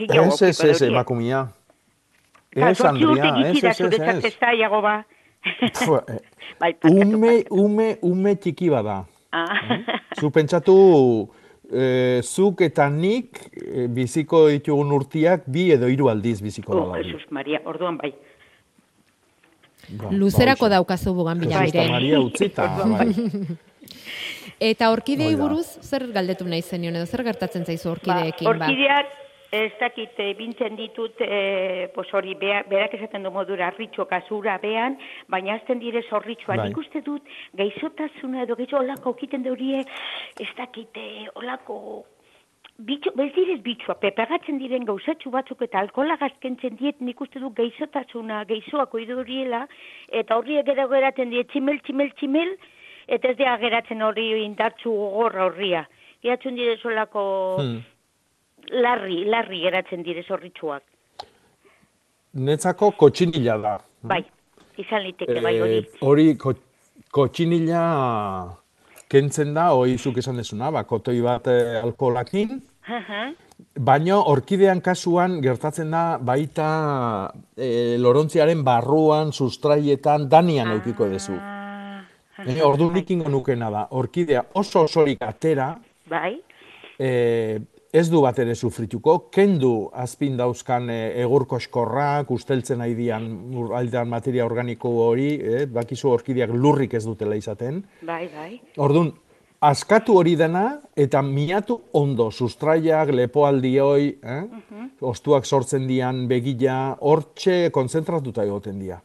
[0.09, 0.89] Ez, ez, ez, dutie.
[0.89, 1.47] emakumia.
[2.57, 4.71] Ez, Andrea, ez, ez, ez, ez.
[4.71, 5.03] ba.
[5.47, 6.21] Eh,
[6.61, 9.05] Bai, ume, ume, ume txiki bada.
[9.31, 9.61] Ah.
[10.19, 10.75] Zu pentsatu,
[11.71, 17.03] e, zuk eta nik e, biziko ditugun urtiak bi edo hiru aldiz biziko Oh, da.
[17.03, 18.15] Jesus Maria, orduan bai.
[19.89, 23.13] Ba, Luzerako ba, daukazu bugan bila Jesús eta Maria utzita, bai.
[24.59, 28.55] Eta orkidei buruz, zer galdetu nahi zenion edo zer gertatzen zaizu Ba, orkideekin ba?
[28.57, 29.15] orkideak,
[29.53, 34.59] ez dakit, e, bintzen ditut, e, pues hori, bea, berak esaten du modura, arritxo kasura
[34.59, 36.57] bean, baina azten dire zorritxoa.
[36.57, 36.69] Bai.
[36.69, 37.23] Nik uste dut,
[37.57, 39.85] gaizotasuna edo gaizo olako okiten deurie,
[40.41, 42.05] ez dakite olako
[42.79, 47.49] Bitxo, bez direz bitxoa, pepegatzen diren gauzatxu batzuk eta alkola gazkentzen diet nik uste du
[47.57, 49.63] geizotasuna, geizoako iduriela,
[50.13, 52.53] eta horri gero geratzen diet tximel, tximel, tximel,
[53.09, 55.87] eta ez dira geratzen hori indartzu gogorra horria.
[56.23, 57.25] Geratzen dire solako
[57.63, 57.81] Hmm.
[58.83, 60.83] larri, larri geratzen dire zorritxuak.
[62.35, 63.79] Netzako kotxinila da.
[64.03, 64.23] Bai,
[64.77, 65.79] izan liteke bai hori.
[65.79, 66.53] Eh, hori ko,
[67.11, 67.81] kotxinila
[69.09, 73.33] kentzen da, zuk esan dezuna, ba, kotoi bat eh, alkoholakin, Aha.
[73.79, 81.39] baino orkidean kasuan gertatzen da baita eh, lorontziaren barruan, sustraietan, danian eukiko dezu.
[82.47, 82.91] Eh, ordu
[83.31, 86.41] nukena da, orkidea oso osorik atera, Bai,
[86.99, 87.59] eh,
[87.97, 93.29] ez du bat ere sufrituko, kendu azpin dauzkan e, egur koskorrak, usteltzen nahi dian
[93.79, 97.81] aldean materia organiko hori, eh, bakizu orkideak lurrik ez dutela izaten.
[98.03, 98.61] bai, bai.
[98.77, 99.15] Orduan,
[99.65, 104.43] askatu hori dena eta miatu ondo, sustraiak, lepoaldioi, eh?
[105.01, 109.01] ostuak sortzen dian begila, hortxe konzentratuta egoten dira.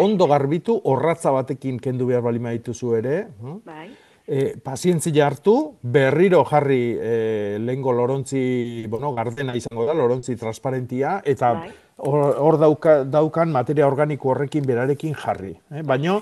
[0.00, 3.60] Ondo garbitu, horratza batekin kendu behar balima dituzu ere, eh?
[3.64, 3.88] Bai.
[4.26, 11.50] E, pazientzia hartu, berriro jarri e, lehengo lorontzi, bueno, gardena izango da, lorontzi transparentia, eta
[11.58, 11.72] Bai.
[11.98, 15.52] hor hor dauka, daukan materia organiko horrekin berarekin jarri.
[15.70, 15.82] Eh?
[15.84, 16.16] Baina,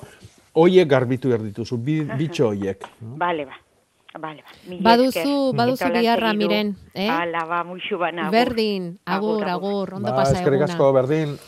[0.58, 2.82] hoiek garbitu behar dituzu, bi, bitxo hoiek.
[3.00, 3.60] Bale, ba.
[4.18, 4.76] Bale, ba.
[4.90, 6.34] Baduzu- baduzu biharra.
[6.34, 7.08] Miren, eh?
[7.08, 8.26] Ala, ba, muixu bana.
[8.26, 8.32] agur.
[8.34, 10.64] Berdin, agur, agur, ondo Ba, pasa eguna.
[10.66, 11.38] asko, berdin.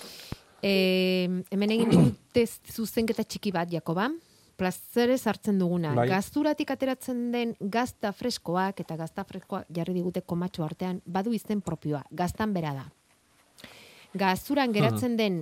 [0.62, 4.08] E, hemen egin dute zuzenketa txiki bat, Jakoba.
[4.56, 5.94] Plazerez hartzen duguna.
[5.96, 6.06] Bai.
[6.08, 12.04] Gazturatik ateratzen den gazta freskoak eta gazta freskoak jarri digute komatxo artean, badu izen propioa,
[12.10, 12.84] gaztan bera da.
[14.14, 15.40] Gazuran geratzen den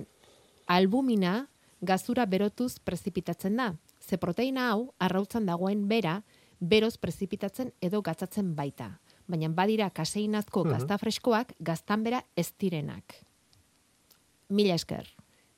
[0.65, 1.47] albumina,
[1.81, 3.73] gazura berotuz prezipitatzen da.
[4.01, 6.21] Ze proteina hau, arrautzan dagoen bera,
[6.59, 8.89] beroz prezipitatzen edo gatzatzen baita.
[9.27, 13.19] Baina badira kaseinazko gazta freskoak, gaztan bera ez direnak.
[14.49, 15.07] Mila esker.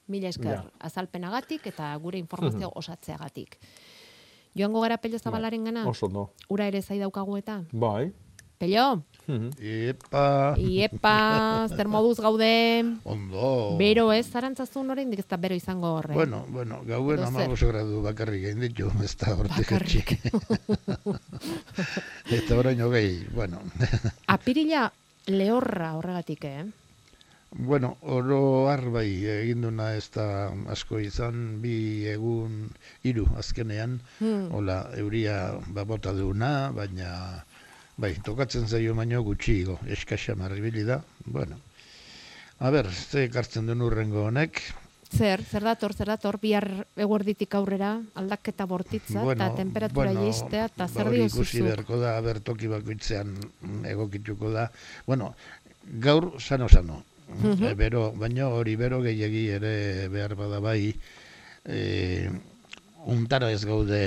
[0.07, 0.63] Mila esker Ja.
[0.79, 2.77] azalpenagatik eta gure informazio Mhm.
[2.77, 3.57] osatzeagatik.
[4.55, 5.87] Joango gara Pello Zabalaren gana?
[5.87, 6.31] Oso ondo.
[6.47, 7.63] Ura ere zai daukagu eta?
[7.71, 8.13] Bai.
[8.57, 9.03] Pello?
[9.59, 10.55] Epa.
[10.57, 12.85] Iepa, zer moduz gaude?
[13.03, 13.75] Ondo.
[13.77, 16.13] Bero ez, zarantzazun oraindik ez da bero izango horre.
[16.13, 20.21] Bueno, bueno, gauen amabos gradu bakarrik egin ditu, ez da hortik etxik.
[22.31, 23.59] Eta orain hogei, bueno.
[24.27, 24.91] Apirila
[25.27, 26.65] lehorra horregatik, eh?
[27.57, 32.65] Bueno, oro har bai egin duna ez da asko izan, bi egun,
[33.07, 34.49] hiru azkenean, Hmm.
[34.51, 37.45] hola, euria ba, bota duna, baina
[37.97, 41.55] bai, tokatzen zaio baino gutxigo, eskasa marribili da, bueno.
[42.59, 44.61] A ber, ze ekartzen duen urrengo honek,
[45.15, 46.65] Zer, zer dator, zer dator, bihar
[46.97, 51.67] eguerditik aurrera, aldaketa bortitza, eta temperatura bueno, jaistea, eta zer hori diozu ikusi zuk?
[51.69, 53.29] beharko da, bertoki bakoitzean
[53.61, 54.65] mm, egokituko da.
[55.07, 55.35] Bueno,
[56.03, 57.03] gaur sano-sano.
[57.41, 57.63] Mhm.
[57.63, 60.95] E, bero, baina hori bero gehiegi ere behar bada bai,
[61.65, 62.30] e,
[63.06, 64.02] untara ez gaude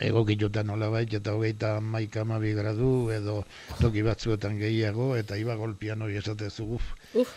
[0.00, 3.44] egokituta nola bait, eta hogeita maika amabi gradu, edo
[3.80, 6.90] toki batzuetan gehiago, eta iba golpian hori esatezu guf.
[7.14, 7.34] Uf.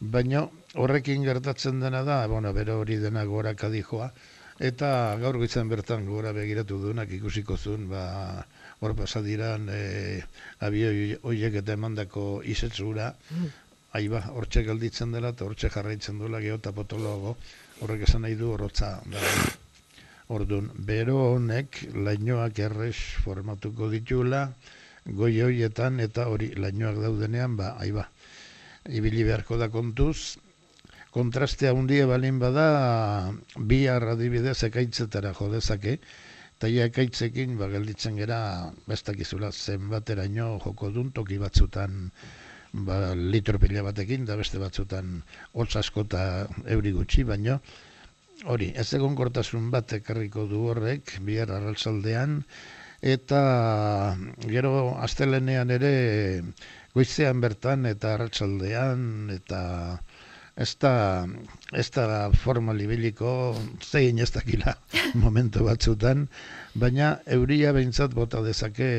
[0.00, 0.46] Baina
[0.80, 4.10] horrekin gertatzen dena da, bueno, bero hori dena gora kadijoa,
[4.58, 8.44] eta gaur goitzen bertan gora begiratu duenak ikusiko zuen, ba,
[8.80, 10.20] hor pasadiran e,
[10.66, 13.12] abioi hoiek eta emandako izetzura,
[13.98, 17.36] aiba, hortxe gelditzen dela eta hortxe jarraitzen duela geota potologo,
[17.82, 19.22] horrek esan nahi du horotza da.
[20.30, 24.44] Orduan, bero honek lainoak errez formatuko ditula,
[25.20, 28.06] goi hoietan eta hori lainoak daudenean, ba, aiba,
[28.86, 30.38] ibili beharko da kontuz,
[31.10, 35.96] kontrastea hundie balin bada, bi adibidez ekaitzetara jodezake,
[36.60, 38.38] eta ia ekaitzekin ba, gelditzen gera,
[38.86, 42.12] ez dakizula zenbateraino joko dun toki batzutan
[42.72, 46.24] ba, litro pila batekin, da beste batzutan hotz asko eta
[46.66, 47.60] euri gutxi, baino
[48.46, 52.40] hori, ez egon kortasun bat ekarriko du horrek, bihar arraltzaldean,
[53.00, 54.16] eta
[54.48, 55.92] gero astelenean ere
[56.94, 59.60] goizean bertan eta arratsaldean eta
[60.56, 61.26] ez da,
[61.72, 64.74] ez da forma libiliko, zein ez dakila
[65.24, 66.26] momentu batzutan,
[66.74, 68.90] baina euria behintzat bota dezake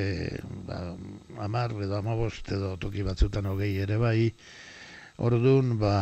[0.67, 0.95] ba,
[1.39, 4.31] amar edo amabost edo toki batzutan hogei ere bai,
[5.17, 5.95] orduan, ba,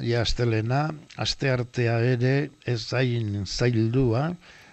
[0.00, 2.34] ja astelena, aste artea ere
[2.66, 4.30] ez zain zaildua,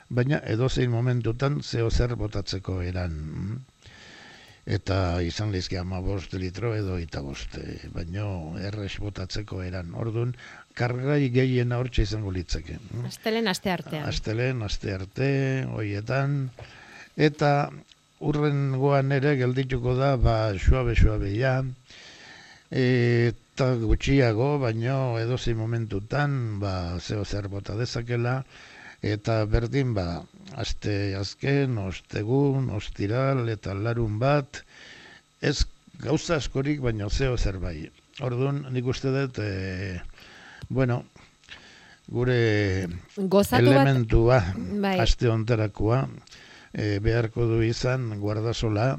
[0.09, 3.19] baina edozein momentutan zeo zer botatzeko eran
[4.69, 9.95] eta izan lizke ama bost litro edo eta bost, e, baino errex botatzeko eran.
[9.97, 10.35] Orduan,
[10.77, 12.77] kargai gehiena hortxe izango litzake.
[13.09, 14.05] Astelen aste artean.
[14.07, 15.29] Astelen aste arte,
[15.73, 16.37] hoietan,
[17.17, 17.53] eta
[18.19, 21.57] urren goan ere geldituko da, ba, suabe suabe ja,
[22.69, 28.43] eta gutxiago, baino edozi momentutan, ba, zeo zer bota dezakela,
[29.01, 30.23] eta berdin ba,
[30.59, 34.63] aste azken, ostegun, ostiral eta larun bat,
[35.41, 35.63] ez
[35.99, 37.89] gauza askorik, baina zeo zer bai.
[38.23, 39.99] Orduan, nik uste dut, e,
[40.67, 41.03] bueno,
[42.09, 44.97] gure Gozatu elementua, bai.
[44.99, 46.03] aste onterakoa,
[46.73, 48.97] e, beharko du izan guardasola,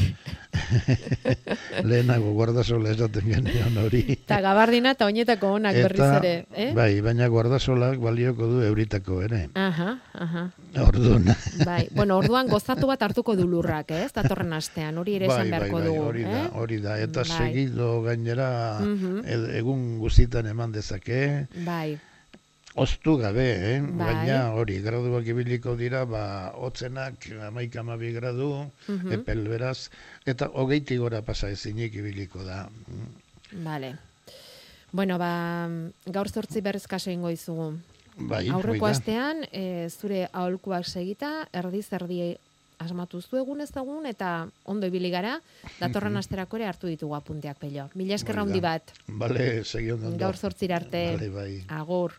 [1.88, 4.02] lehenago guardasola esaten genion hori.
[4.16, 6.68] Eta gabardina eta oinetako onak berriz ere, eh?
[6.76, 9.42] Bai, baina guardasolak balioko du euritako ere.
[9.54, 9.88] Aha,
[10.26, 10.44] aha.
[10.86, 11.26] Orduan.
[11.64, 14.06] Bai, bueno, orduan gozatu bat hartuko du lurrak, eh?
[14.14, 16.48] Datorren astean, hori ere esan bai, beharko bai, dugu, hori da, eh?
[16.62, 16.98] hori da.
[17.02, 17.36] Eta Bai.
[17.38, 18.48] segido gainera
[18.80, 19.20] Mhm.
[19.26, 21.46] ed- egun guztitan eman dezake.
[21.66, 21.98] Bai.
[22.74, 23.44] Oztu gabe,
[23.76, 23.80] eh?
[23.82, 24.14] Bai.
[24.14, 29.12] Baina hori, graduak ibiliko dira, ba, hotzenak amaik amabi gradu, Mhm.
[29.12, 29.90] epel beraz,
[30.24, 32.68] eta hogeiti gora pasa ezinik ibiliko da.
[33.52, 33.96] Vale.
[34.90, 35.68] Bueno, ba,
[36.06, 37.74] gaur zortzi berriz kaso ingo izugu.
[38.16, 42.36] Bai, Aurreko astean, e, zure aholkuak segita, erdi zerdi
[42.78, 45.40] asmatu zu egun ez egun, eta ondo ibili gara,
[45.80, 47.88] datorren asterako ere hartu ditugu apunteak pello.
[47.94, 48.82] Mila eskerra handi bat.
[49.06, 50.16] Bale, segion.
[50.18, 51.16] Gaur zortzira arte.
[51.16, 51.64] Bale, bai.
[51.68, 52.12] Agur.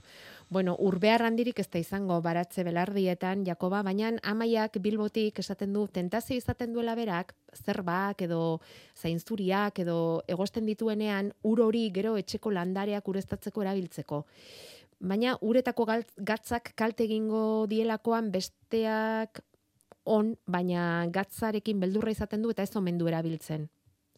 [0.54, 6.38] Bueno, urbehar handirik ez da izango baratze belardietan, Jakoba, baina amaiak bilbotik esaten du tentazio
[6.38, 8.60] izaten duela berak, zerbak edo
[8.93, 9.97] zainzuriak edo
[10.30, 14.24] egosten dituenean, ur hori gero etxeko landareak ureztatzeko erabiltzeko.
[15.01, 15.88] Baina uretako
[16.32, 19.41] gatzak kalte egingo dielakoan besteak
[20.06, 23.72] on, baina gatzarekin beldurra izaten du eta ez omen du erabiltzen.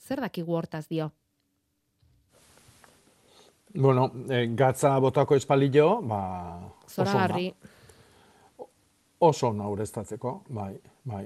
[0.04, 1.14] Zer dakigu hortaz dio?
[3.76, 6.62] Bueno, e, gatza botako espalillo, ba.
[6.88, 7.50] Zoragarri.
[9.20, 10.74] Oso ona ureztatzeko, bai,
[11.04, 11.26] bai.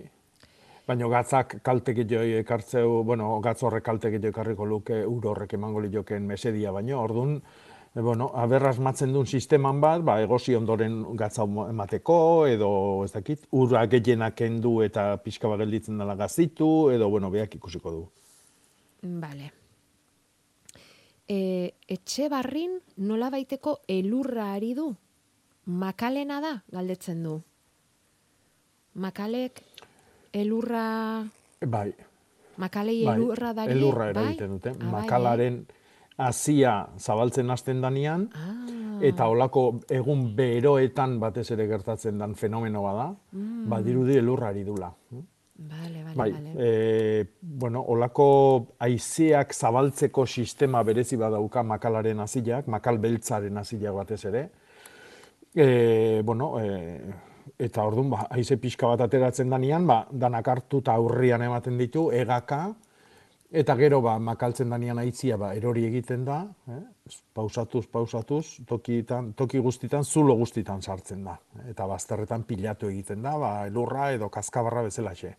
[0.88, 5.84] Baina gatzak kalte gehiago ekartzeu, bueno, gatz horrek kalte gehiago ekarriko luke ur horrek emango
[5.84, 7.36] lioken mesedia, baino, orduan,
[7.93, 12.72] e, bueno, aberraz matzen duen sisteman bat, ba, egosi ondoren gatza emateko, edo,
[13.06, 17.93] ez dakit, ura gehienak kendu eta pixka bat gelditzen dela gazitu, edo, bueno, beak ikusiko
[17.93, 18.04] du.
[19.04, 19.59] Vale.
[21.30, 24.88] E, etxe barrin nola baiteko elurra ari du?
[25.69, 27.36] Makalena da, galdetzen du.
[28.95, 29.61] Makalek
[30.34, 31.23] elurra...
[31.61, 31.91] Bai,
[32.59, 33.75] Makalei bai, elurra darie?
[33.77, 34.23] elurra bai?
[34.23, 34.69] eragiten dute.
[34.73, 35.59] Ah, bai, Makalaren
[36.19, 38.99] hasia zabaltzen hasten danean, Ah.
[39.01, 43.69] eta olako egun beroetan batez ere gertatzen dan fenomeno bada, Mm.
[43.69, 44.91] badirudi elurrari dula.
[45.60, 46.53] Vale, vale, Bai, vale.
[46.57, 54.49] e, bueno, olako haizeak zabaltzeko sistema berezi badauka makalaren haziak, makal beltzaren haziak batez ere.
[55.53, 56.99] E, bueno, e,
[57.60, 62.07] eta orduan, ba, haize pixka bat ateratzen danean, ba, danak hartu eta aurrian ematen ditu,
[62.16, 62.62] egaka,
[63.51, 66.82] eta gero ba, makaltzen danean aitzia ba, erori egiten da, eh?
[67.34, 71.36] pausatuz, pausatuz, tokitan, toki guztitan, zulo guztitan sartzen da.
[71.68, 75.36] Eta bazterretan pilatu egiten da, ba, elurra edo kaskabarra bezalaxe.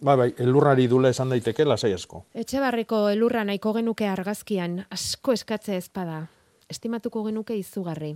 [0.00, 2.24] Bai, bai, elurrari dula esan daiteke lasai asko.
[2.34, 6.28] Etxe barriko elurra nahiko genuke argazkian, asko eskatze ezpada.
[6.70, 8.12] Estimatuko genuke izugarri.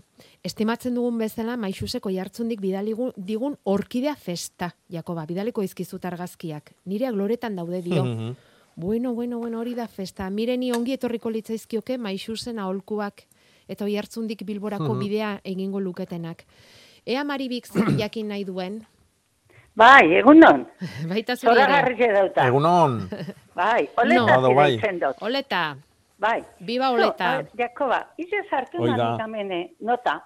[0.46, 6.70] Estimatzen dugun bezala, maixuseko jartzundik bidaligu digun orkidea festa, Jakoba, bidaliko izkizut argazkiak.
[6.86, 8.04] Nireak loretan daude dio.
[8.76, 10.30] Bueno, bueno, bueno, hori da festa.
[10.30, 13.24] Mireni ongi etorriko litzaizkioke maixusen aholkuak
[13.68, 14.98] eta oi hartzundik bilborako Mhm.
[15.00, 16.44] bidea egingo luketenak.
[17.06, 17.66] Ea Maribik
[17.98, 18.86] jakin nahi duen?
[19.76, 20.64] Bai, egunon.
[21.10, 21.64] Baita zuri ere.
[21.64, 22.46] Zoragarri dauta.
[22.50, 22.98] Egunon.
[23.58, 24.52] Bai, oleta No.
[24.54, 24.68] Bai.
[24.76, 25.22] deitzen dut.
[25.26, 25.64] Oleta.
[26.18, 26.38] Bai.
[26.60, 27.30] Biba oleta.
[27.42, 28.96] No, a- Jakoba, ize sartu Hoi da.
[28.96, 30.20] nahi tamene, nota,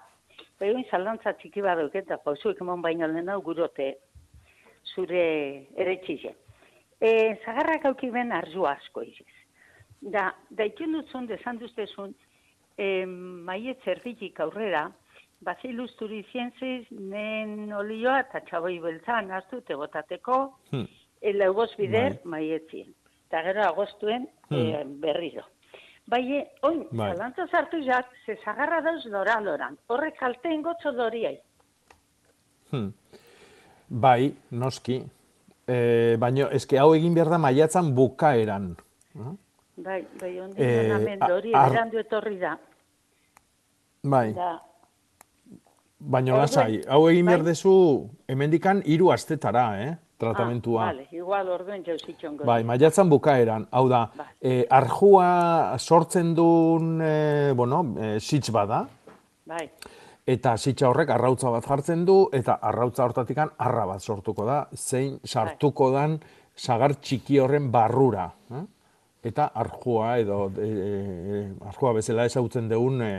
[0.61, 3.94] behin zalantza txiki baduk eta pausuik emon baino lehena gurote
[4.94, 5.24] zure
[5.76, 6.34] ere txize.
[7.01, 7.11] E,
[7.44, 9.28] zagarrak auki ben arzu asko iziz.
[10.01, 12.12] Da, daitun dutzun, desan duztezun,
[12.78, 14.88] e, maiet zerditik aurrera,
[15.41, 20.39] Bazilus turizienziz, nen olioa eta txaboi beltzan hartu tegotateko,
[20.72, 20.86] Hmm.
[21.20, 22.24] el agoz bider Bai.
[22.24, 22.95] maietzien.
[23.28, 24.57] Eta gero agostuen Hmm.
[24.57, 25.45] eh, berriro.
[26.07, 27.12] Bai, e, oin, Bai.
[27.12, 29.76] zalantza sartu jak, ze zagarra dauz lora loran.
[29.89, 31.39] Horrek kalte ingotzo doriai.
[32.70, 32.93] Hmm.
[33.89, 35.03] Bai, noski.
[35.66, 38.76] E, baina, eske hau egin behar da maiatzan bukaeran.
[39.14, 39.36] no?
[39.76, 42.59] Bai, bai, ondi Eh, eh, a- hori ar- etorri da.
[44.03, 44.62] Bai, Da,
[45.99, 47.53] baina lasai, hau egin behar bai?
[47.53, 47.72] dezu
[48.28, 49.96] hemendikan hiru astetara, eh?
[50.18, 50.82] Tratamentua.
[50.82, 52.42] Ah, vale, igual orduen jauzitxongo.
[52.44, 53.68] Bai, maiatzan bukaeran.
[53.70, 54.01] Hau da,
[54.42, 58.80] e, arjua sortzen duen, e, bueno, e, sitz bada,
[59.46, 59.62] Bai,
[60.28, 65.14] eta sitza horrek arrautza bat jartzen du, eta arrautza hortatikan arra bat sortuko da, zein
[65.24, 66.18] sartuko dan
[66.59, 68.26] sagar txiki horren barrura.
[68.53, 68.64] Eh?
[69.30, 71.40] Eta arjua, edo e, e,
[71.70, 73.12] arjua bezala ezagutzen dugun e,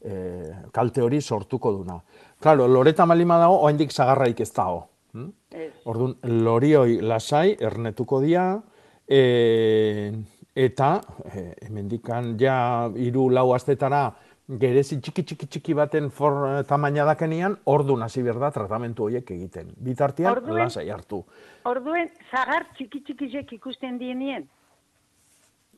[0.00, 2.00] e, kalte hori sortuko duna.
[2.40, 4.86] Claro, loreta malima dago, oaindik sagarraik ez dago.
[5.12, 5.28] hm?
[5.52, 5.72] ez.
[5.84, 8.60] Orduan, lorioi lasai, ernetuko dia,
[9.08, 10.12] e,
[10.54, 11.00] eta
[11.32, 14.10] e, hemendikan ja hiru lau astetara
[14.46, 19.72] gerezi txiki txiki txiki baten for tamaina dakenian, ordun hasi behar da tratamentu horiek egiten.
[19.82, 21.24] Bitartean, Orduen- lasai hartu.
[21.64, 24.46] Orduen, zagar txiki txikizek ikusten dienien.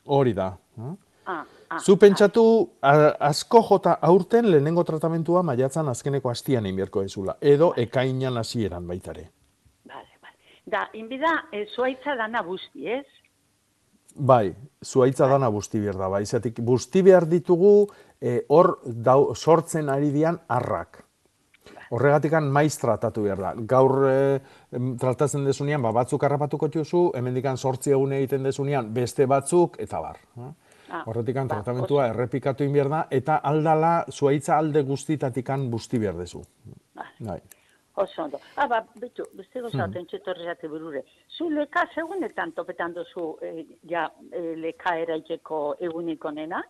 [0.05, 0.51] Hori da.
[0.77, 0.97] hm?
[1.29, 2.43] Ah, ah, Zu pentsatu,
[2.81, 7.35] a- asko jota aurten lehenengo tratamentua maiatzan azkeneko hastian egin beharko ezula.
[7.41, 9.27] Edo ekainan hasieran baitare.
[10.69, 13.07] Da, inbida, e, zuaitza dana busti, ez?
[14.17, 14.55] Bai,
[14.85, 16.25] zuaitza dana busti behar da, bai.
[16.27, 17.87] Zatik, busti behar ditugu
[18.21, 21.05] eh, hor dau, sortzen ari dian arrak.
[21.91, 23.53] Horregatikan maiz tratatu behar da.
[23.71, 24.41] Gaur eh,
[24.77, 30.01] em, tratatzen desunean, ba, batzuk harrapatuko txuzu, hemendikan sortzi egun egiten desunean, beste batzuk, eta
[30.05, 30.21] bar.
[30.89, 30.95] Eh?
[30.95, 36.17] Ah, Horretikan ba, tratamentua errepikatu egin behar da, eta aldala zuaitza alde guztitatikan busti behar
[36.17, 36.43] dezu.
[37.21, 37.41] Bai.
[37.99, 38.41] Oso ondo.
[38.57, 41.03] Ah, ba, bitu, beste gozaten txetorri zate burure.
[41.37, 46.63] Zu leka segunetan topetan duzu eh, ja, eh, leka eraiteko egunik onena?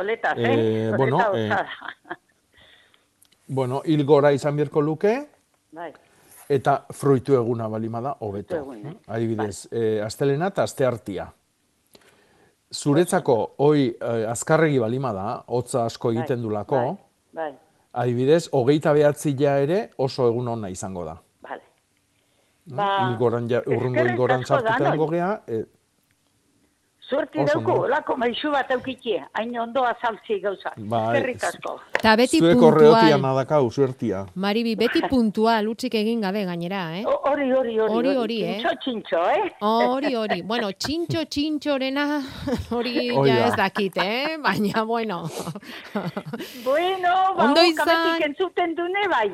[0.00, 0.54] Oletaz, eh?
[0.54, 2.18] Eh, bueno, Oleta eh, osada.
[3.48, 5.12] Bueno, hilgora izan beharko luke,
[5.70, 5.92] bai,
[6.48, 8.58] Eta fruitu eguna balima da, hobeto.
[8.74, 8.92] Eh?
[9.10, 11.26] Adibidez, eh, astelena eta asteartia.
[12.74, 16.80] Zuretzako, hoi, eh, azkarregi balima da, hotza asko egiten dulako,
[17.32, 17.52] bai,
[17.92, 21.16] adibidez, hogeita behatzila ere oso egun ona izango da.
[21.42, 21.62] bale.
[22.66, 22.76] Mm?
[22.76, 22.88] Ba,
[23.48, 24.96] ja, urrungo hilgoran danoi.
[24.98, 25.62] gogea, eh,
[27.10, 27.82] Dauku, ondo.
[27.86, 30.72] olako maixu bat aukitie, hain ondo azaltzi gauza.
[30.76, 31.74] Bai, Eskerrik asko.
[32.02, 32.72] Ta beti zuek puntual.
[32.74, 34.24] horreotia nadakau, zuertia.
[34.34, 37.04] Maribi, beti puntual, utzik egin gabe gainera, eh?
[37.06, 37.94] Hori, hori, hori.
[37.94, 38.56] Hori, hori, eh?
[38.58, 39.52] Txintxo, txintxo, eh?
[39.62, 40.40] Hori, hori.
[40.42, 42.06] Bueno, txintxo, txintxorena,
[42.76, 43.46] hori Hoi ja da.
[43.46, 44.36] ez dakit, eh?
[44.42, 45.20] Baina, bueno.
[46.64, 48.22] Bueno, ba, Ondo izan.
[48.22, 49.30] entzuten dune bai.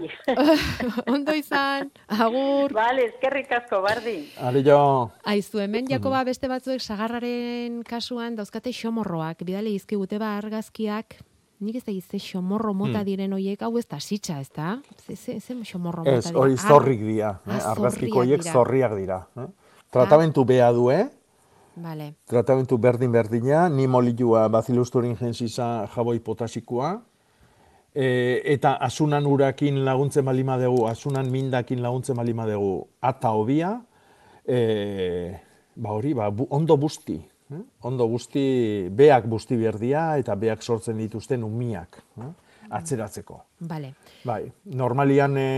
[1.15, 2.73] Ondo izan, agur.
[2.77, 4.27] Vale, eskerrik asko, bardin.
[4.41, 5.89] Are jo, Aizu, hemen.
[5.89, 11.17] Jakoba beste batzuek sagarraren kasuan dauzkate xomorroak, bidali izkigute ba argazkiak,
[11.63, 13.05] nik ez da ze xomorro mota Hmm.
[13.07, 14.79] diren hoiek, hau ez da sitxa, ez da?
[15.07, 17.53] Ze, ze, xomorro mota ez, hori Ah, zorrik dira, eh?
[17.53, 18.53] ah, argazkiko dira.
[18.53, 19.27] zorriak dira.
[19.37, 19.47] Eh?
[19.91, 21.09] Tratamentu beha du, eh?
[21.77, 22.15] Vale.
[22.27, 27.01] Tratamentu berdin-berdina, ni molilua Bacillus thuringiensisa jaboi potasikoa,
[27.95, 33.81] e, eta asunan urakin laguntzen balima dugu, asunan mindakin laguntzen balima dugu, ata hobia,
[34.47, 35.39] e,
[35.77, 37.21] ba hori, ba, bu, ondo busti.
[37.53, 37.63] Eh?
[37.89, 42.31] Ondo busti, beak busti berdia eta beak sortzen dituzten umiak, eh?
[42.73, 43.43] atzeratzeko.
[43.69, 43.95] Vale.
[44.25, 44.47] Bai,
[44.79, 45.51] normalian e,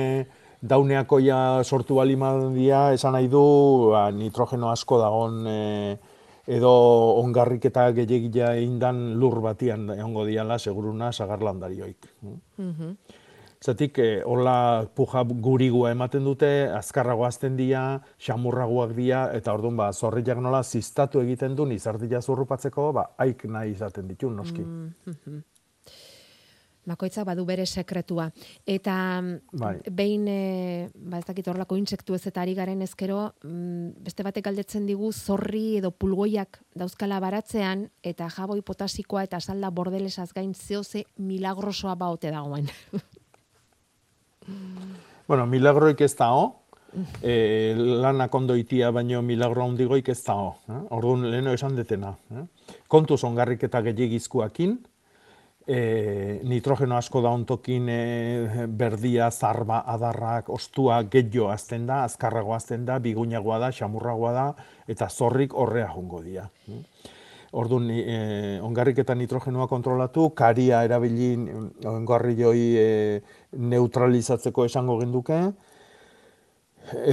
[0.64, 3.44] dauneako ja sortu balimadia esan nahi du
[3.92, 5.60] ba, nitrogeno asko dagon e,
[6.46, 6.72] edo
[7.20, 12.08] ongarrik eta gehiagia indan lur batian egongo diala seguruna sagarlandarioik.
[12.22, 12.96] Mhm.
[13.64, 19.86] Zatik, e, hola puja gurigua ematen dute, azkarrago azten dira, xamurragoak dira, eta orduan ba,
[19.92, 24.66] zorriak nola ziztatu egiten du, izardia zurrupatzeko, ba, aik nahi izaten ditu, noski.
[24.68, 25.40] Mhm.
[26.84, 28.26] Bakoitzak badu bere sekretua.
[28.66, 29.78] Eta mm, Bai.
[29.88, 34.44] behin, e, ba ez dakit horrelako insektu ez eta ari garen ezkero, mm, beste batek
[34.44, 41.06] galdetzen digu zorri edo pulgoiak dauzkala baratzean, eta jaboi potasikoa eta salda bordelesaz gain zehoze
[41.16, 42.68] milagrosoa baote dagoen.
[45.28, 46.64] Bueno, milagroik ez dao,
[47.22, 50.56] e, lanak ondo itia baino milagro handigoik ez dao.
[50.68, 50.80] Eh?
[50.96, 52.14] Orduan leheno esan detena.
[52.30, 52.44] Eh?
[52.88, 54.76] Kontuz ongarrik eta gehiagizkuakin,
[55.66, 55.78] e,
[56.44, 62.98] nitrogeno asko da ontokin e, berdia, zarba, adarrak, ostua gehiago azten da, azkarrago azten da,
[62.98, 64.46] biguinagoa da, xamurragoa da,
[64.88, 66.48] eta zorrik horrea jongo dira.
[66.68, 66.82] eh?
[67.54, 72.86] Orduan, e, ongarrik eta nitrogenoa kontrolatu, karia erabili mm, ongarri joi e,
[73.54, 75.38] neutralizatzeko esango genduke,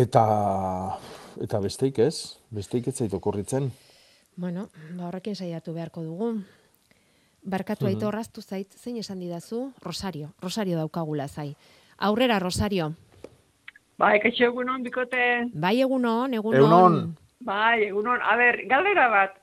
[0.01, 0.23] eta,
[1.45, 2.15] eta besteik ez,
[2.49, 3.69] besteik ez zait okurritzen.
[4.41, 6.31] Bueno, ba horrekin saiatu beharko dugu.
[7.41, 9.71] Barkatu aitor raztu zait, zein esan didazu?
[9.81, 11.51] Rosario, Rosario daukagula zai.
[11.97, 12.91] Aurrera, Rosario.
[14.01, 15.51] Bai, kaixo egunon, bikote.
[15.53, 16.57] Bai, egunon, egunon.
[16.61, 16.99] Egunon.
[17.45, 18.21] Bai, egunon.
[18.25, 19.40] A ber, galdera bat.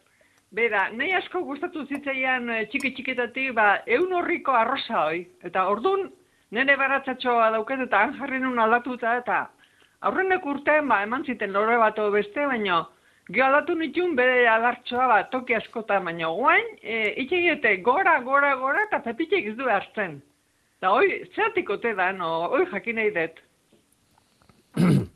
[0.51, 5.27] Bera, nahi asko gustatu zitzaian eh, txiki txikitatik, ba, eun horriko arroza hoi.
[5.45, 6.07] Eta ordun
[6.57, 9.43] nire baratzatxoa dauket eta han nun aldatuta eta
[10.01, 12.87] aurrenek urtean, ba, eman ziten lore bat beste, baino,
[13.29, 18.87] Gio aldatu nituen bere adartxoa ba, toki askotan, baina guain, e, itxegiete gora, gora, gora,
[18.89, 20.15] eta pepitek ez du hartzen.
[20.79, 23.45] Eta hoi, zeratik ote da, no, hoi jakin nahi dut.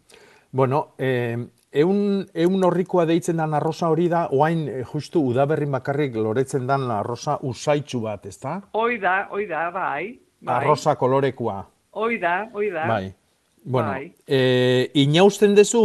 [0.52, 1.38] Bueno, eh,
[1.72, 6.90] eun, eun horrikoa deitzen dan arrosa hori da, oain eh, justu udaberrin bakarrik loretzen dan
[6.90, 8.60] arrosa usaitxu bat, ezta?
[8.74, 10.18] Hoi da, hoi da, bai.
[10.40, 10.54] bai.
[10.56, 11.58] Arrosa kolorekoa.
[11.92, 12.86] Hoi da, hoi da.
[12.88, 13.12] Bai.
[13.64, 14.12] Bueno, Bai.
[14.26, 15.84] eh, inausten dezu?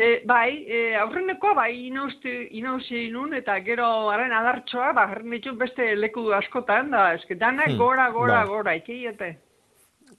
[0.00, 5.58] E, bai, e, aurrenekoa bai inausti, inausi nun eta gero haren adartxoa, ba, jarri nituen
[5.58, 8.48] beste leku askotan, da, eske danak Hmm, gora, gora, bai.
[8.48, 9.30] gora, itxiete.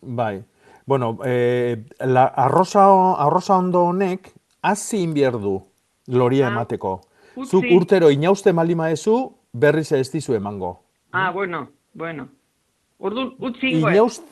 [0.02, 0.44] Bai.
[0.86, 2.84] Bueno, eh, la, arrosa,
[3.24, 4.32] arrosa ondo honek,
[4.62, 5.62] hazi inbier du
[6.08, 7.02] loria Ah, emateko.
[7.36, 7.50] utzi.
[7.52, 10.84] Zuk urtero inauste malima ezu, berriz ez dizu emango.
[11.12, 12.28] Ah, bueno, bueno.
[13.00, 13.72] Orduan, utzi.
[13.80, 14.24] Inaust,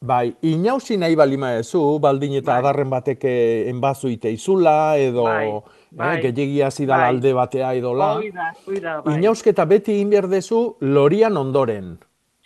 [0.00, 5.48] bai, inausi nahi balima ezu, baldin eta adarren batek eh, enbazu ite izula, edo Bai,
[5.48, 7.14] eh, bai, gehiagia zidala bai.
[7.14, 9.14] alde batea hoi da, bai.
[9.18, 11.98] Inausketa beti inbier dezu lorian ondoren.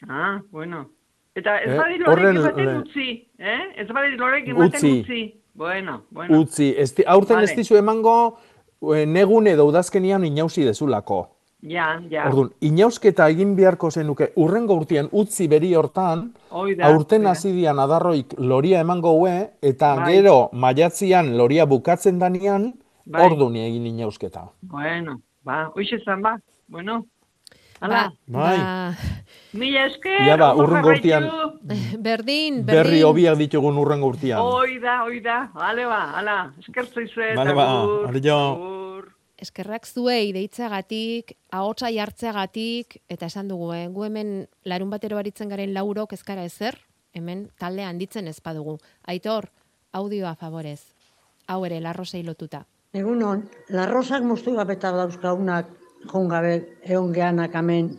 [0.09, 0.91] Ah, bueno.
[1.35, 3.61] Eta ez Eh, badit horren lorek ematen le- utzi, eh?
[3.77, 5.01] Ez badit lorek ematen Utzi.
[5.01, 5.43] utzi.
[5.55, 6.41] Bueno, bueno.
[6.41, 7.51] Utzi, ez aurten Vale.
[7.51, 8.39] ez dizu emango,
[8.95, 11.29] eh, negun edo udazkenian inausi dezulako.
[11.63, 12.25] Ja, ja.
[12.31, 17.79] Orduan, inausketa egin beharko zenuke urrengo urtean utzi beri hortan, Hoi da, aurten hasi dian
[17.79, 20.15] adarroik loria emango hue, eta Bai.
[20.15, 22.73] gero maiatzian loria bukatzen danean,
[23.05, 23.27] Bai.
[23.27, 24.47] orduan egin inausketa.
[24.63, 26.39] Bueno, ba, hoxe zan ba.
[26.69, 27.05] Bueno.
[27.81, 28.59] Hala, Bai.
[29.57, 30.27] mila esker.
[30.27, 31.47] Ia ba, urrengo urtean jarraitu.
[32.07, 32.67] Berdin, berdin.
[32.67, 34.41] berri hobiak ditugun urrengo urtean.
[34.41, 35.39] Hoi da, hoi da.
[35.57, 36.37] Hale ba, hala.
[36.61, 37.33] Eskertzu izue.
[37.39, 37.67] Bale ba,
[38.11, 38.37] adio.
[39.41, 43.87] Eskerrak zuei deitzagatik, ahotsa jartzeagatik, eta esan dugu, eh?
[43.89, 44.35] gu hemen
[44.69, 46.77] larun batero baritzen garen laurok ezkara ezer,
[47.17, 48.77] hemen talde handitzen ez badugu.
[49.09, 49.49] Aitor,
[49.97, 50.83] audioa favorez.
[51.49, 52.67] Hau ere, larrosei lotuta.
[52.93, 57.91] Egunon, larrosak moztu gabeta dauzkaunak joan gabe egon geanak hemen.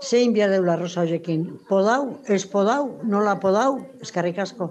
[0.00, 1.44] Zein behar deu larrosa horiekin?
[1.68, 4.70] Podau, ez podau, nola podau, eskarrik asko.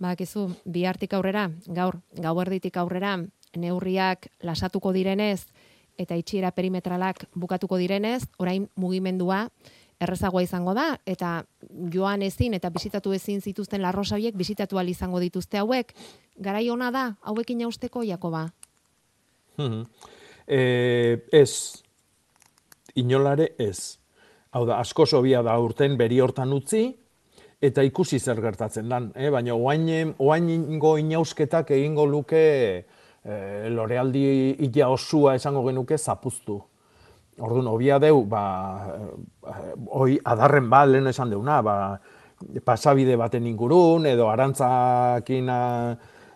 [0.00, 3.18] Bakizu, bihartik aurrera, gaur, gauerditik aurrera,
[3.56, 5.44] neurriak lasatuko direnez,
[6.00, 9.44] eta itxiera perimetralak bukatuko direnez, orain mugimendua
[10.02, 11.44] errezagoa izango da, eta
[11.92, 15.94] joan ezin eta bisitatu ezin zituzten larrosa horiek bisitatu izango dituzte hauek,
[16.38, 18.48] garai ona da, hauekin jausteko, Jakoba?
[19.58, 19.86] Mhm.
[20.46, 21.82] Eh, ez,
[22.94, 23.98] inolare ez.
[24.52, 26.90] Hau da, asko sobia da urten beri hortan utzi,
[27.62, 29.10] eta ikusi zer gertatzen dan.
[29.14, 29.30] Eh?
[29.30, 34.24] Baina oain, oaingo inausketak egingo luke eh, lorealdi
[34.66, 36.58] ila osua esango genuke zapuztu.
[37.42, 38.42] Orduan, hobia deu, ba,
[39.46, 41.76] eh, hoi adarren bat lehen esan deuna, ba,
[42.66, 45.48] pasabide baten ingurun, edo arantzakin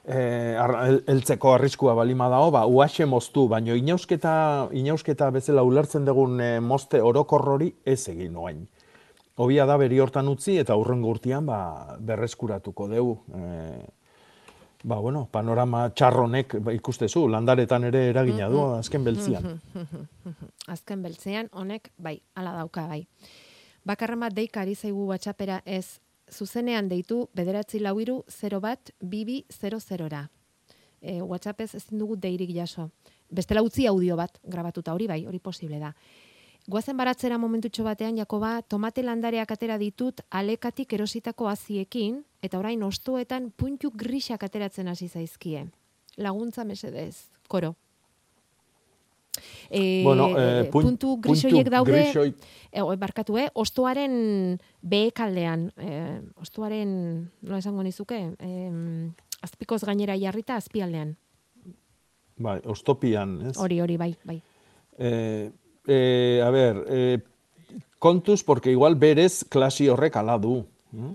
[0.07, 6.41] eh, ar- heltzeko arriskua balima dago, ba, uaxe moztu, baino inausketa, inausketa bezala ulertzen dugun
[6.41, 8.67] eh, mozte orokor hori ez egin oain.
[9.37, 13.19] Hobia da beri hortan utzi eta urrengo urtean ba, berreskuratuko deu.
[13.35, 13.85] Eh,
[14.85, 19.61] ba, bueno, panorama txarronek ba, ikustezu, landaretan ere eragina du, azken beltzian.
[20.69, 23.03] Azken beltzean, honek, bai, ala dauka, bai.
[23.87, 26.01] Bakarren bat deika ari zaigu WhatsAppera ez
[26.33, 30.29] zuzenean deitu bederatzi lau iru 0 bat bibi 00ra.
[31.01, 32.91] E, WhatsAppez ezin dugu deirik jaso.
[33.31, 35.93] Bestela utzi audio bat grabatuta hori bai, hori posible da.
[36.67, 43.53] Goazen baratzera momentutxo batean, Jakoba, tomate landareak atera ditut alekatik erositako aziekin, eta orain ostoetan
[43.55, 45.69] puntu grisak ateratzen hasi zaizkie.
[46.17, 47.77] Laguntza mesedez, koro.
[49.71, 52.35] E, Bueno, eh, pun- puntu puntu grisoiek daude, grisoi-
[52.73, 53.49] e, oi, barkatu, eh?
[53.55, 59.11] ostoaren behekaldean, eh, ostoaren, nola esango nizuke, eh,
[59.43, 61.17] azpikoz gainera jarrita azpialdean.
[62.39, 63.57] Bai, ostopian, ez?
[63.57, 64.43] Hori, hori, bai, bai.
[64.99, 65.51] Eh,
[65.87, 67.19] eh, a ber, eh,
[67.99, 70.67] kontuz, porque igual berez klasi horrek ala du.
[70.93, 71.15] hm?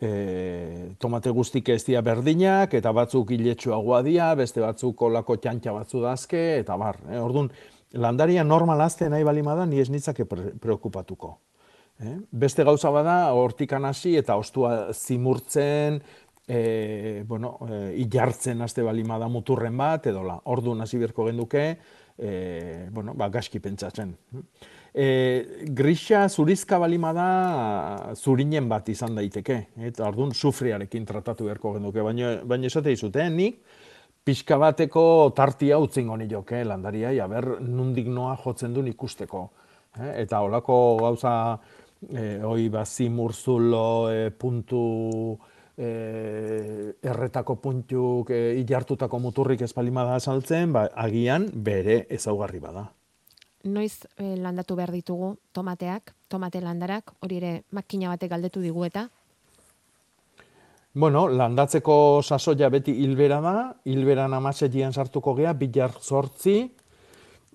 [0.00, 6.00] Eh, tomate guztik ez dira berdinak, eta batzuk iletsuagoa dira, beste batzuk olako txantxa batzu
[6.00, 6.96] dazke, eta bar.
[7.10, 7.18] Eh?
[7.20, 7.50] Orduan,
[7.92, 11.34] landaria normal azte nahi balima da, ni ez nitzake pre preokupatuko.
[12.00, 12.16] Eh?
[12.32, 16.00] Beste gauza bada, hortikan hasi eta ostua zimurtzen,
[16.48, 21.64] e, bueno, e, ilartzen haste balima da muturren bat, edo la, ordu hasi berko genduke,
[22.16, 24.16] e, bueno, ba, gaski pentsatzen.
[24.32, 24.46] E,
[24.92, 27.26] grisa zurizka balima da
[28.16, 33.30] zurinen bat izan daiteke, eta orduan sufriarekin tratatu beharko genduke, baina, baina esate izute, eh?
[33.30, 33.60] nik
[34.24, 35.02] pixka bateko
[35.36, 39.46] tartia utzin goni joke landaria, ja ber nundik noa jotzen duen ikusteko.
[39.98, 40.12] Eh?
[40.24, 41.32] Eta holako gauza,
[42.08, 44.84] e, oi bazi murzulo, e, puntu,
[45.76, 45.90] e,
[47.02, 52.88] erretako puntuk e, ilartutako muturrik espalima da saltzen, ba, agian bere ezaugarri bada.
[53.64, 59.08] Noiz e, landatu behar ditugu tomateak, tomate landarak, hori ere makina batek galdetu digu eta?
[60.94, 66.70] Bueno, landatzeko sasoia beti hilbera da, hilberan amasetian sartuko gea, bilar zortzi,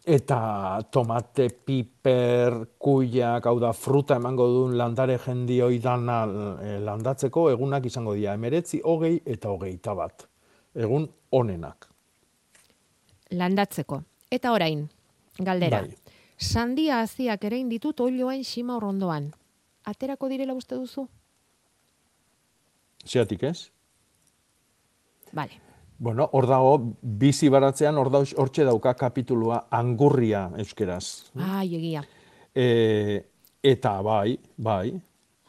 [0.05, 6.17] Eta tomate, piper, kuiak, hau da, fruta emango duen landare jendi dana
[6.61, 10.27] e, landatzeko, egunak izango dira emeretzi, hogei eta hogeita bat.
[10.75, 11.87] Egun onenak.
[13.31, 14.03] Landatzeko.
[14.29, 14.87] Eta orain,
[15.39, 15.81] galdera.
[15.81, 15.95] Bai.
[16.37, 19.31] Sandia aziak ere inditut olioain xima horrondoan.
[19.85, 21.07] Aterako direla uste duzu?
[23.05, 23.69] Zeatik ez?
[25.31, 25.61] Bale.
[25.97, 31.31] Bueno, hor dago, bizi baratzean, hor hortxe dauka kapitulua angurria euskeraz.
[31.39, 32.03] Ai, egia.
[32.51, 33.23] E,
[33.63, 34.91] eta bai, bai,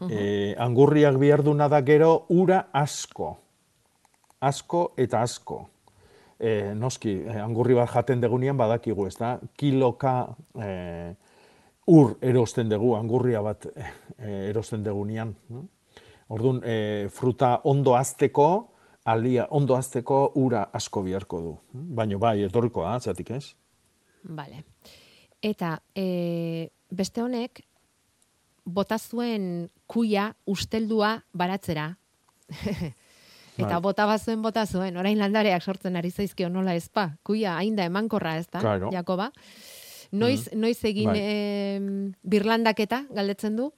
[0.07, 3.37] e, angurriak bihar da gero ura asko.
[4.41, 5.69] Asko eta asko.
[6.39, 9.37] E, noski, e, angurri bat jaten degunean badakigu, ez da?
[9.57, 10.17] Kiloka
[10.61, 10.71] e,
[11.87, 13.87] ur erosten dugu, angurria bat e,
[14.51, 15.35] erosten degunean.
[16.29, 18.49] Orduan, e, fruta ondo azteko,
[19.07, 21.55] alia ondo azteko ura asko biharko du.
[21.73, 23.45] Baina bai, etorriko da, zatik ez?
[24.27, 24.65] Bale.
[25.43, 27.63] Eta e, beste honek,
[28.67, 31.93] bota zuen kuia usteldua baratzera.
[33.57, 33.83] Eta bai.
[33.89, 37.11] bota bazuen bota zuen, orain landareak sortzen ari zaizkio nola ezpa.
[37.25, 38.93] Kuia hain da emankorra ez da, claro.
[38.93, 39.31] Jakoba.
[40.13, 41.19] Noiz, mm noiz egin bai.
[41.19, 41.81] e,
[42.23, 43.73] birlandaketa, galdetzen du?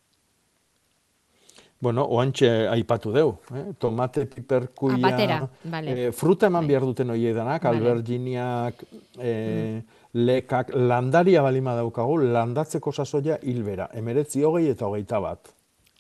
[1.80, 3.68] Bueno, oantxe aipatu deu, eh?
[3.78, 5.92] tomate, piperkuia, ah, vale.
[6.08, 6.72] eh, fruta eman bai.
[6.72, 7.78] behar duten hori edanak, vale.
[7.78, 8.82] alberginiak,
[9.16, 10.00] eh, mm.
[10.26, 15.52] lekak, landaria balima daukagu, landatzeko sasoia hilbera, emeretzi hogei eta hogeita bat.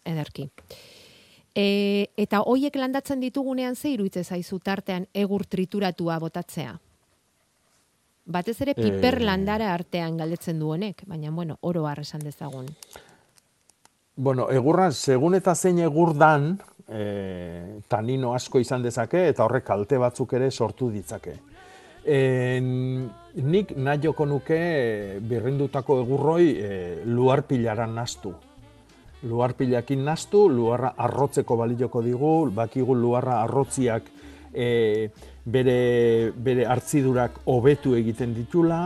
[0.04, 0.48] Ederki.
[1.58, 6.76] E, eta hoiek landatzen ditugunean ze iruitze zaizu tartean egur trituratua botatzea?
[8.28, 9.24] Batez ere piper e...
[9.24, 12.68] landara artean galdetzen du honek, baina bueno, oro har esan dezagun.
[14.14, 16.52] Bueno, egurra, segun eta zein egur dan,
[16.86, 21.38] e, tanino asko izan dezake, eta horrek kalte batzuk ere sortu ditzake.
[22.04, 24.58] E, nik nahi joko nuke
[25.26, 26.70] birrindutako egurroi e,
[27.06, 28.34] luar pilaran nastu.
[29.26, 34.06] Luar pilakin nastu, luarra arrotzeko balioko digu, bakigu luarra arrotziak
[34.54, 35.10] e,
[35.44, 38.84] bere, bere hartzidurak hobetu egiten ditula,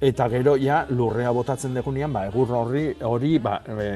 [0.00, 3.86] eta gero ja lurrea botatzen degunean ba egur horri hori ba e,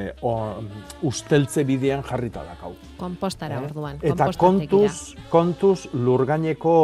[1.07, 2.72] usteltze bidean jarrita dakau.
[2.99, 3.64] Kompostara eh?
[3.68, 6.74] orduan, Eta kontuz, kontuz lurgaineko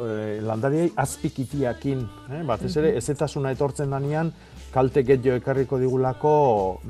[0.00, 2.42] e, landariei azpikitiakin, eh?
[2.48, 4.32] batez ere ezetasuna etortzen danean
[4.74, 6.34] kalte getio ekarriko digulako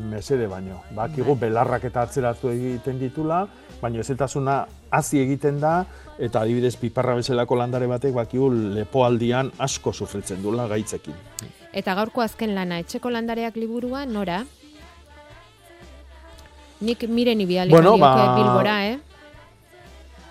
[0.09, 0.81] mesede baino.
[0.97, 1.49] Bakigu bai.
[1.49, 3.45] belarrak eta atzeratu egiten ditula,
[3.83, 5.75] baina ezetasuna hazi egiten da,
[6.19, 11.15] eta adibidez piparra bezalako landare batek bakigu lepoaldian asko sufritzen dula gaitzekin.
[11.75, 14.41] Eta gaurko azken lana, etxeko landareak liburua, nora?
[16.85, 18.15] Nik miren ibialik bueno, ba...
[18.39, 18.99] bilbora, eh?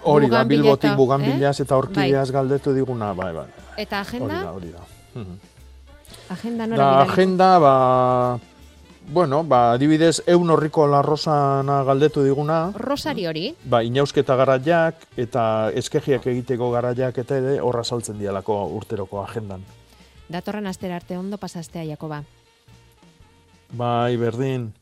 [0.04, 1.38] Hori da, bilbotik bugan eh?
[1.48, 2.34] eta orkideaz bai.
[2.34, 3.48] galdetu diguna, bai, bai.
[3.78, 4.42] Eta agenda?
[4.52, 4.84] Hori da,
[5.22, 5.53] hori da.
[6.30, 8.40] Agenda nora da, agenda, ba,
[9.08, 12.72] bueno, ba, adibidez, eun horriko la rosana galdetu diguna.
[12.76, 13.46] Rosari hori?
[13.66, 15.46] Ba, inausketa garaiak eta
[15.76, 19.64] eskegiak egiteko garaiak eta ere horra saltzen dialako urteroko agendan
[20.34, 22.24] datorren astera arte ondo pasastea Jakoba.
[23.74, 24.74] Bai, berdin.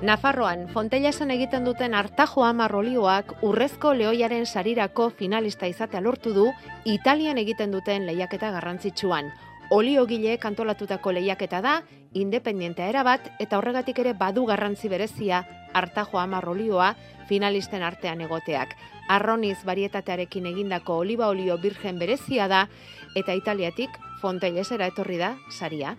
[0.00, 6.46] Nafarroan, Fontellasan egiten duten Artajo Amar olioak urrezko lehoiaren sarirako finalista izatea lortu du
[6.88, 9.28] Italian egiten duten lehiaketa garrantzitsuan.
[9.76, 11.74] Oliogile kantolatutako lehiaketa da,
[12.16, 15.44] independientea erabat eta horregatik ere badu garrantzi berezia
[15.74, 16.94] hartajo amar olioa
[17.28, 18.72] finalisten artean egoteak.
[19.08, 22.66] Arroniz varietatearekin egindako oliba olio birgen berezia da
[23.14, 25.98] eta italiatik fontelesera etorri da saria.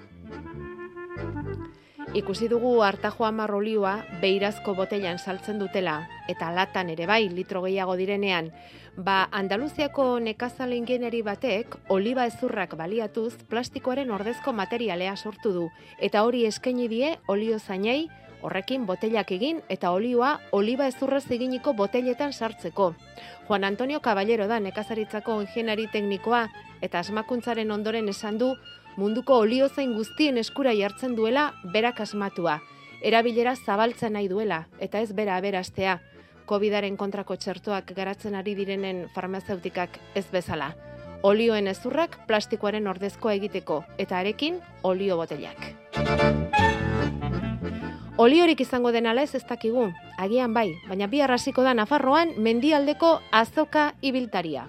[2.11, 5.93] Ikusi dugu hartajo hamar olioa beirazko botellan saltzen dutela,
[6.27, 8.49] eta latan ere bai litro gehiago direnean,
[8.97, 16.43] ba Andaluziako nekazal ingeniari batek oliba ezurrak baliatuz plastikoaren ordezko materialea sortu du, eta hori
[16.49, 18.09] eskaini die olio zainei
[18.41, 22.91] horrekin botelak egin eta olioa oliba ezurrez eginiko boteletan sartzeko.
[23.47, 26.47] Juan Antonio Caballero da nekazaritzako ingeniari teknikoa
[26.81, 28.51] eta asmakuntzaren ondoren esan du
[28.97, 32.59] munduko olio zain guztien eskura jartzen duela berak asmatua.
[33.01, 35.99] Erabilera zabaltzen nahi duela eta ez bera aberastea.
[36.45, 40.73] Covidaren kontrako txertoak garatzen ari direnen farmazeutikak ez bezala.
[41.23, 45.71] Olioen ezurrak plastikoaren ordezkoa egiteko eta arekin olio botelak.
[48.21, 49.87] Oliorik izango den ala ez ez dakigu,
[50.17, 54.67] agian bai, baina bi arrasiko da Nafarroan mendialdeko azoka ibiltaria.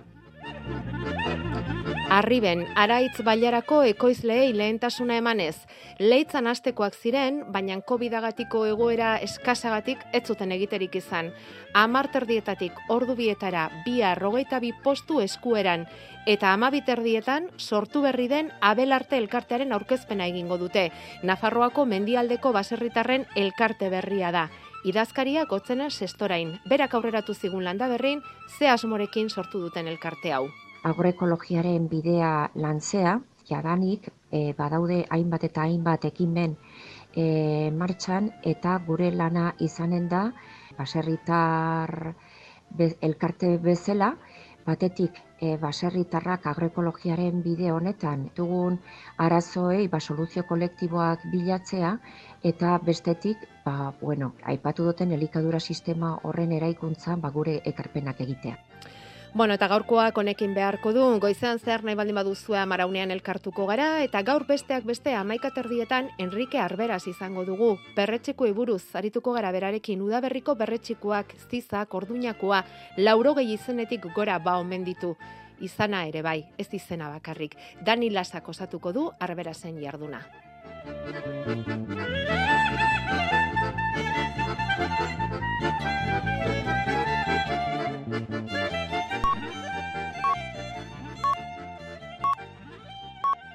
[2.13, 5.55] Arriben, araitz bailarako ekoizleei lehentasuna emanez.
[5.97, 11.31] Leitzan astekoak ziren, baina COVID-agatiko egoera eskasagatik ez zuten egiterik izan.
[11.73, 15.87] Amarterdietatik ordu bietara bi arrogeita bi postu eskueran,
[16.29, 20.91] eta amabiterdietan sortu berri den abelarte elkartearen aurkezpena egingo dute.
[21.23, 24.51] Nafarroako mendialdeko baserritarren elkarte berria da.
[24.85, 28.21] Idazkaria gotzena sestorain, berak aurreratu zigun landa berrin,
[28.59, 30.51] ze asmorekin sortu duten elkarte hau
[30.91, 33.19] agroekologiaren bidea lantzea,
[33.49, 36.57] jadanik e, badaude hainbat eta hainbat ekimen
[37.15, 40.23] e, martxan eta gure lana izanen da
[40.79, 42.15] baserritar
[43.09, 44.15] elkarte bezala,
[44.67, 48.79] batetik e, baserritarrak agroekologiaren bide honetan dugun
[49.27, 51.97] arazoei ba, soluzio kolektiboak bilatzea
[52.53, 58.72] eta bestetik ba, bueno, aipatu duten elikadura sistema horren eraikuntzan ba, gure ekarpenak egitea.
[59.35, 64.21] Bueno, eta gaurkoak honekin beharko du, goizean zer nahi baldin baduzue amaraunean elkartuko gara, eta
[64.29, 67.71] gaur besteak beste amaikaterdietan Enrique Arberaz izango dugu.
[67.97, 72.61] Perretxiko iburuz, arituko gara berarekin udaberriko perretxikoak, zizak, orduñakoa,
[72.99, 75.17] lauro gehi izenetik gora ba omen ditu.
[75.65, 77.57] Izana ere bai, ez izena bakarrik.
[77.81, 80.21] Dani Lasak osatuko du Arberazen jarduna.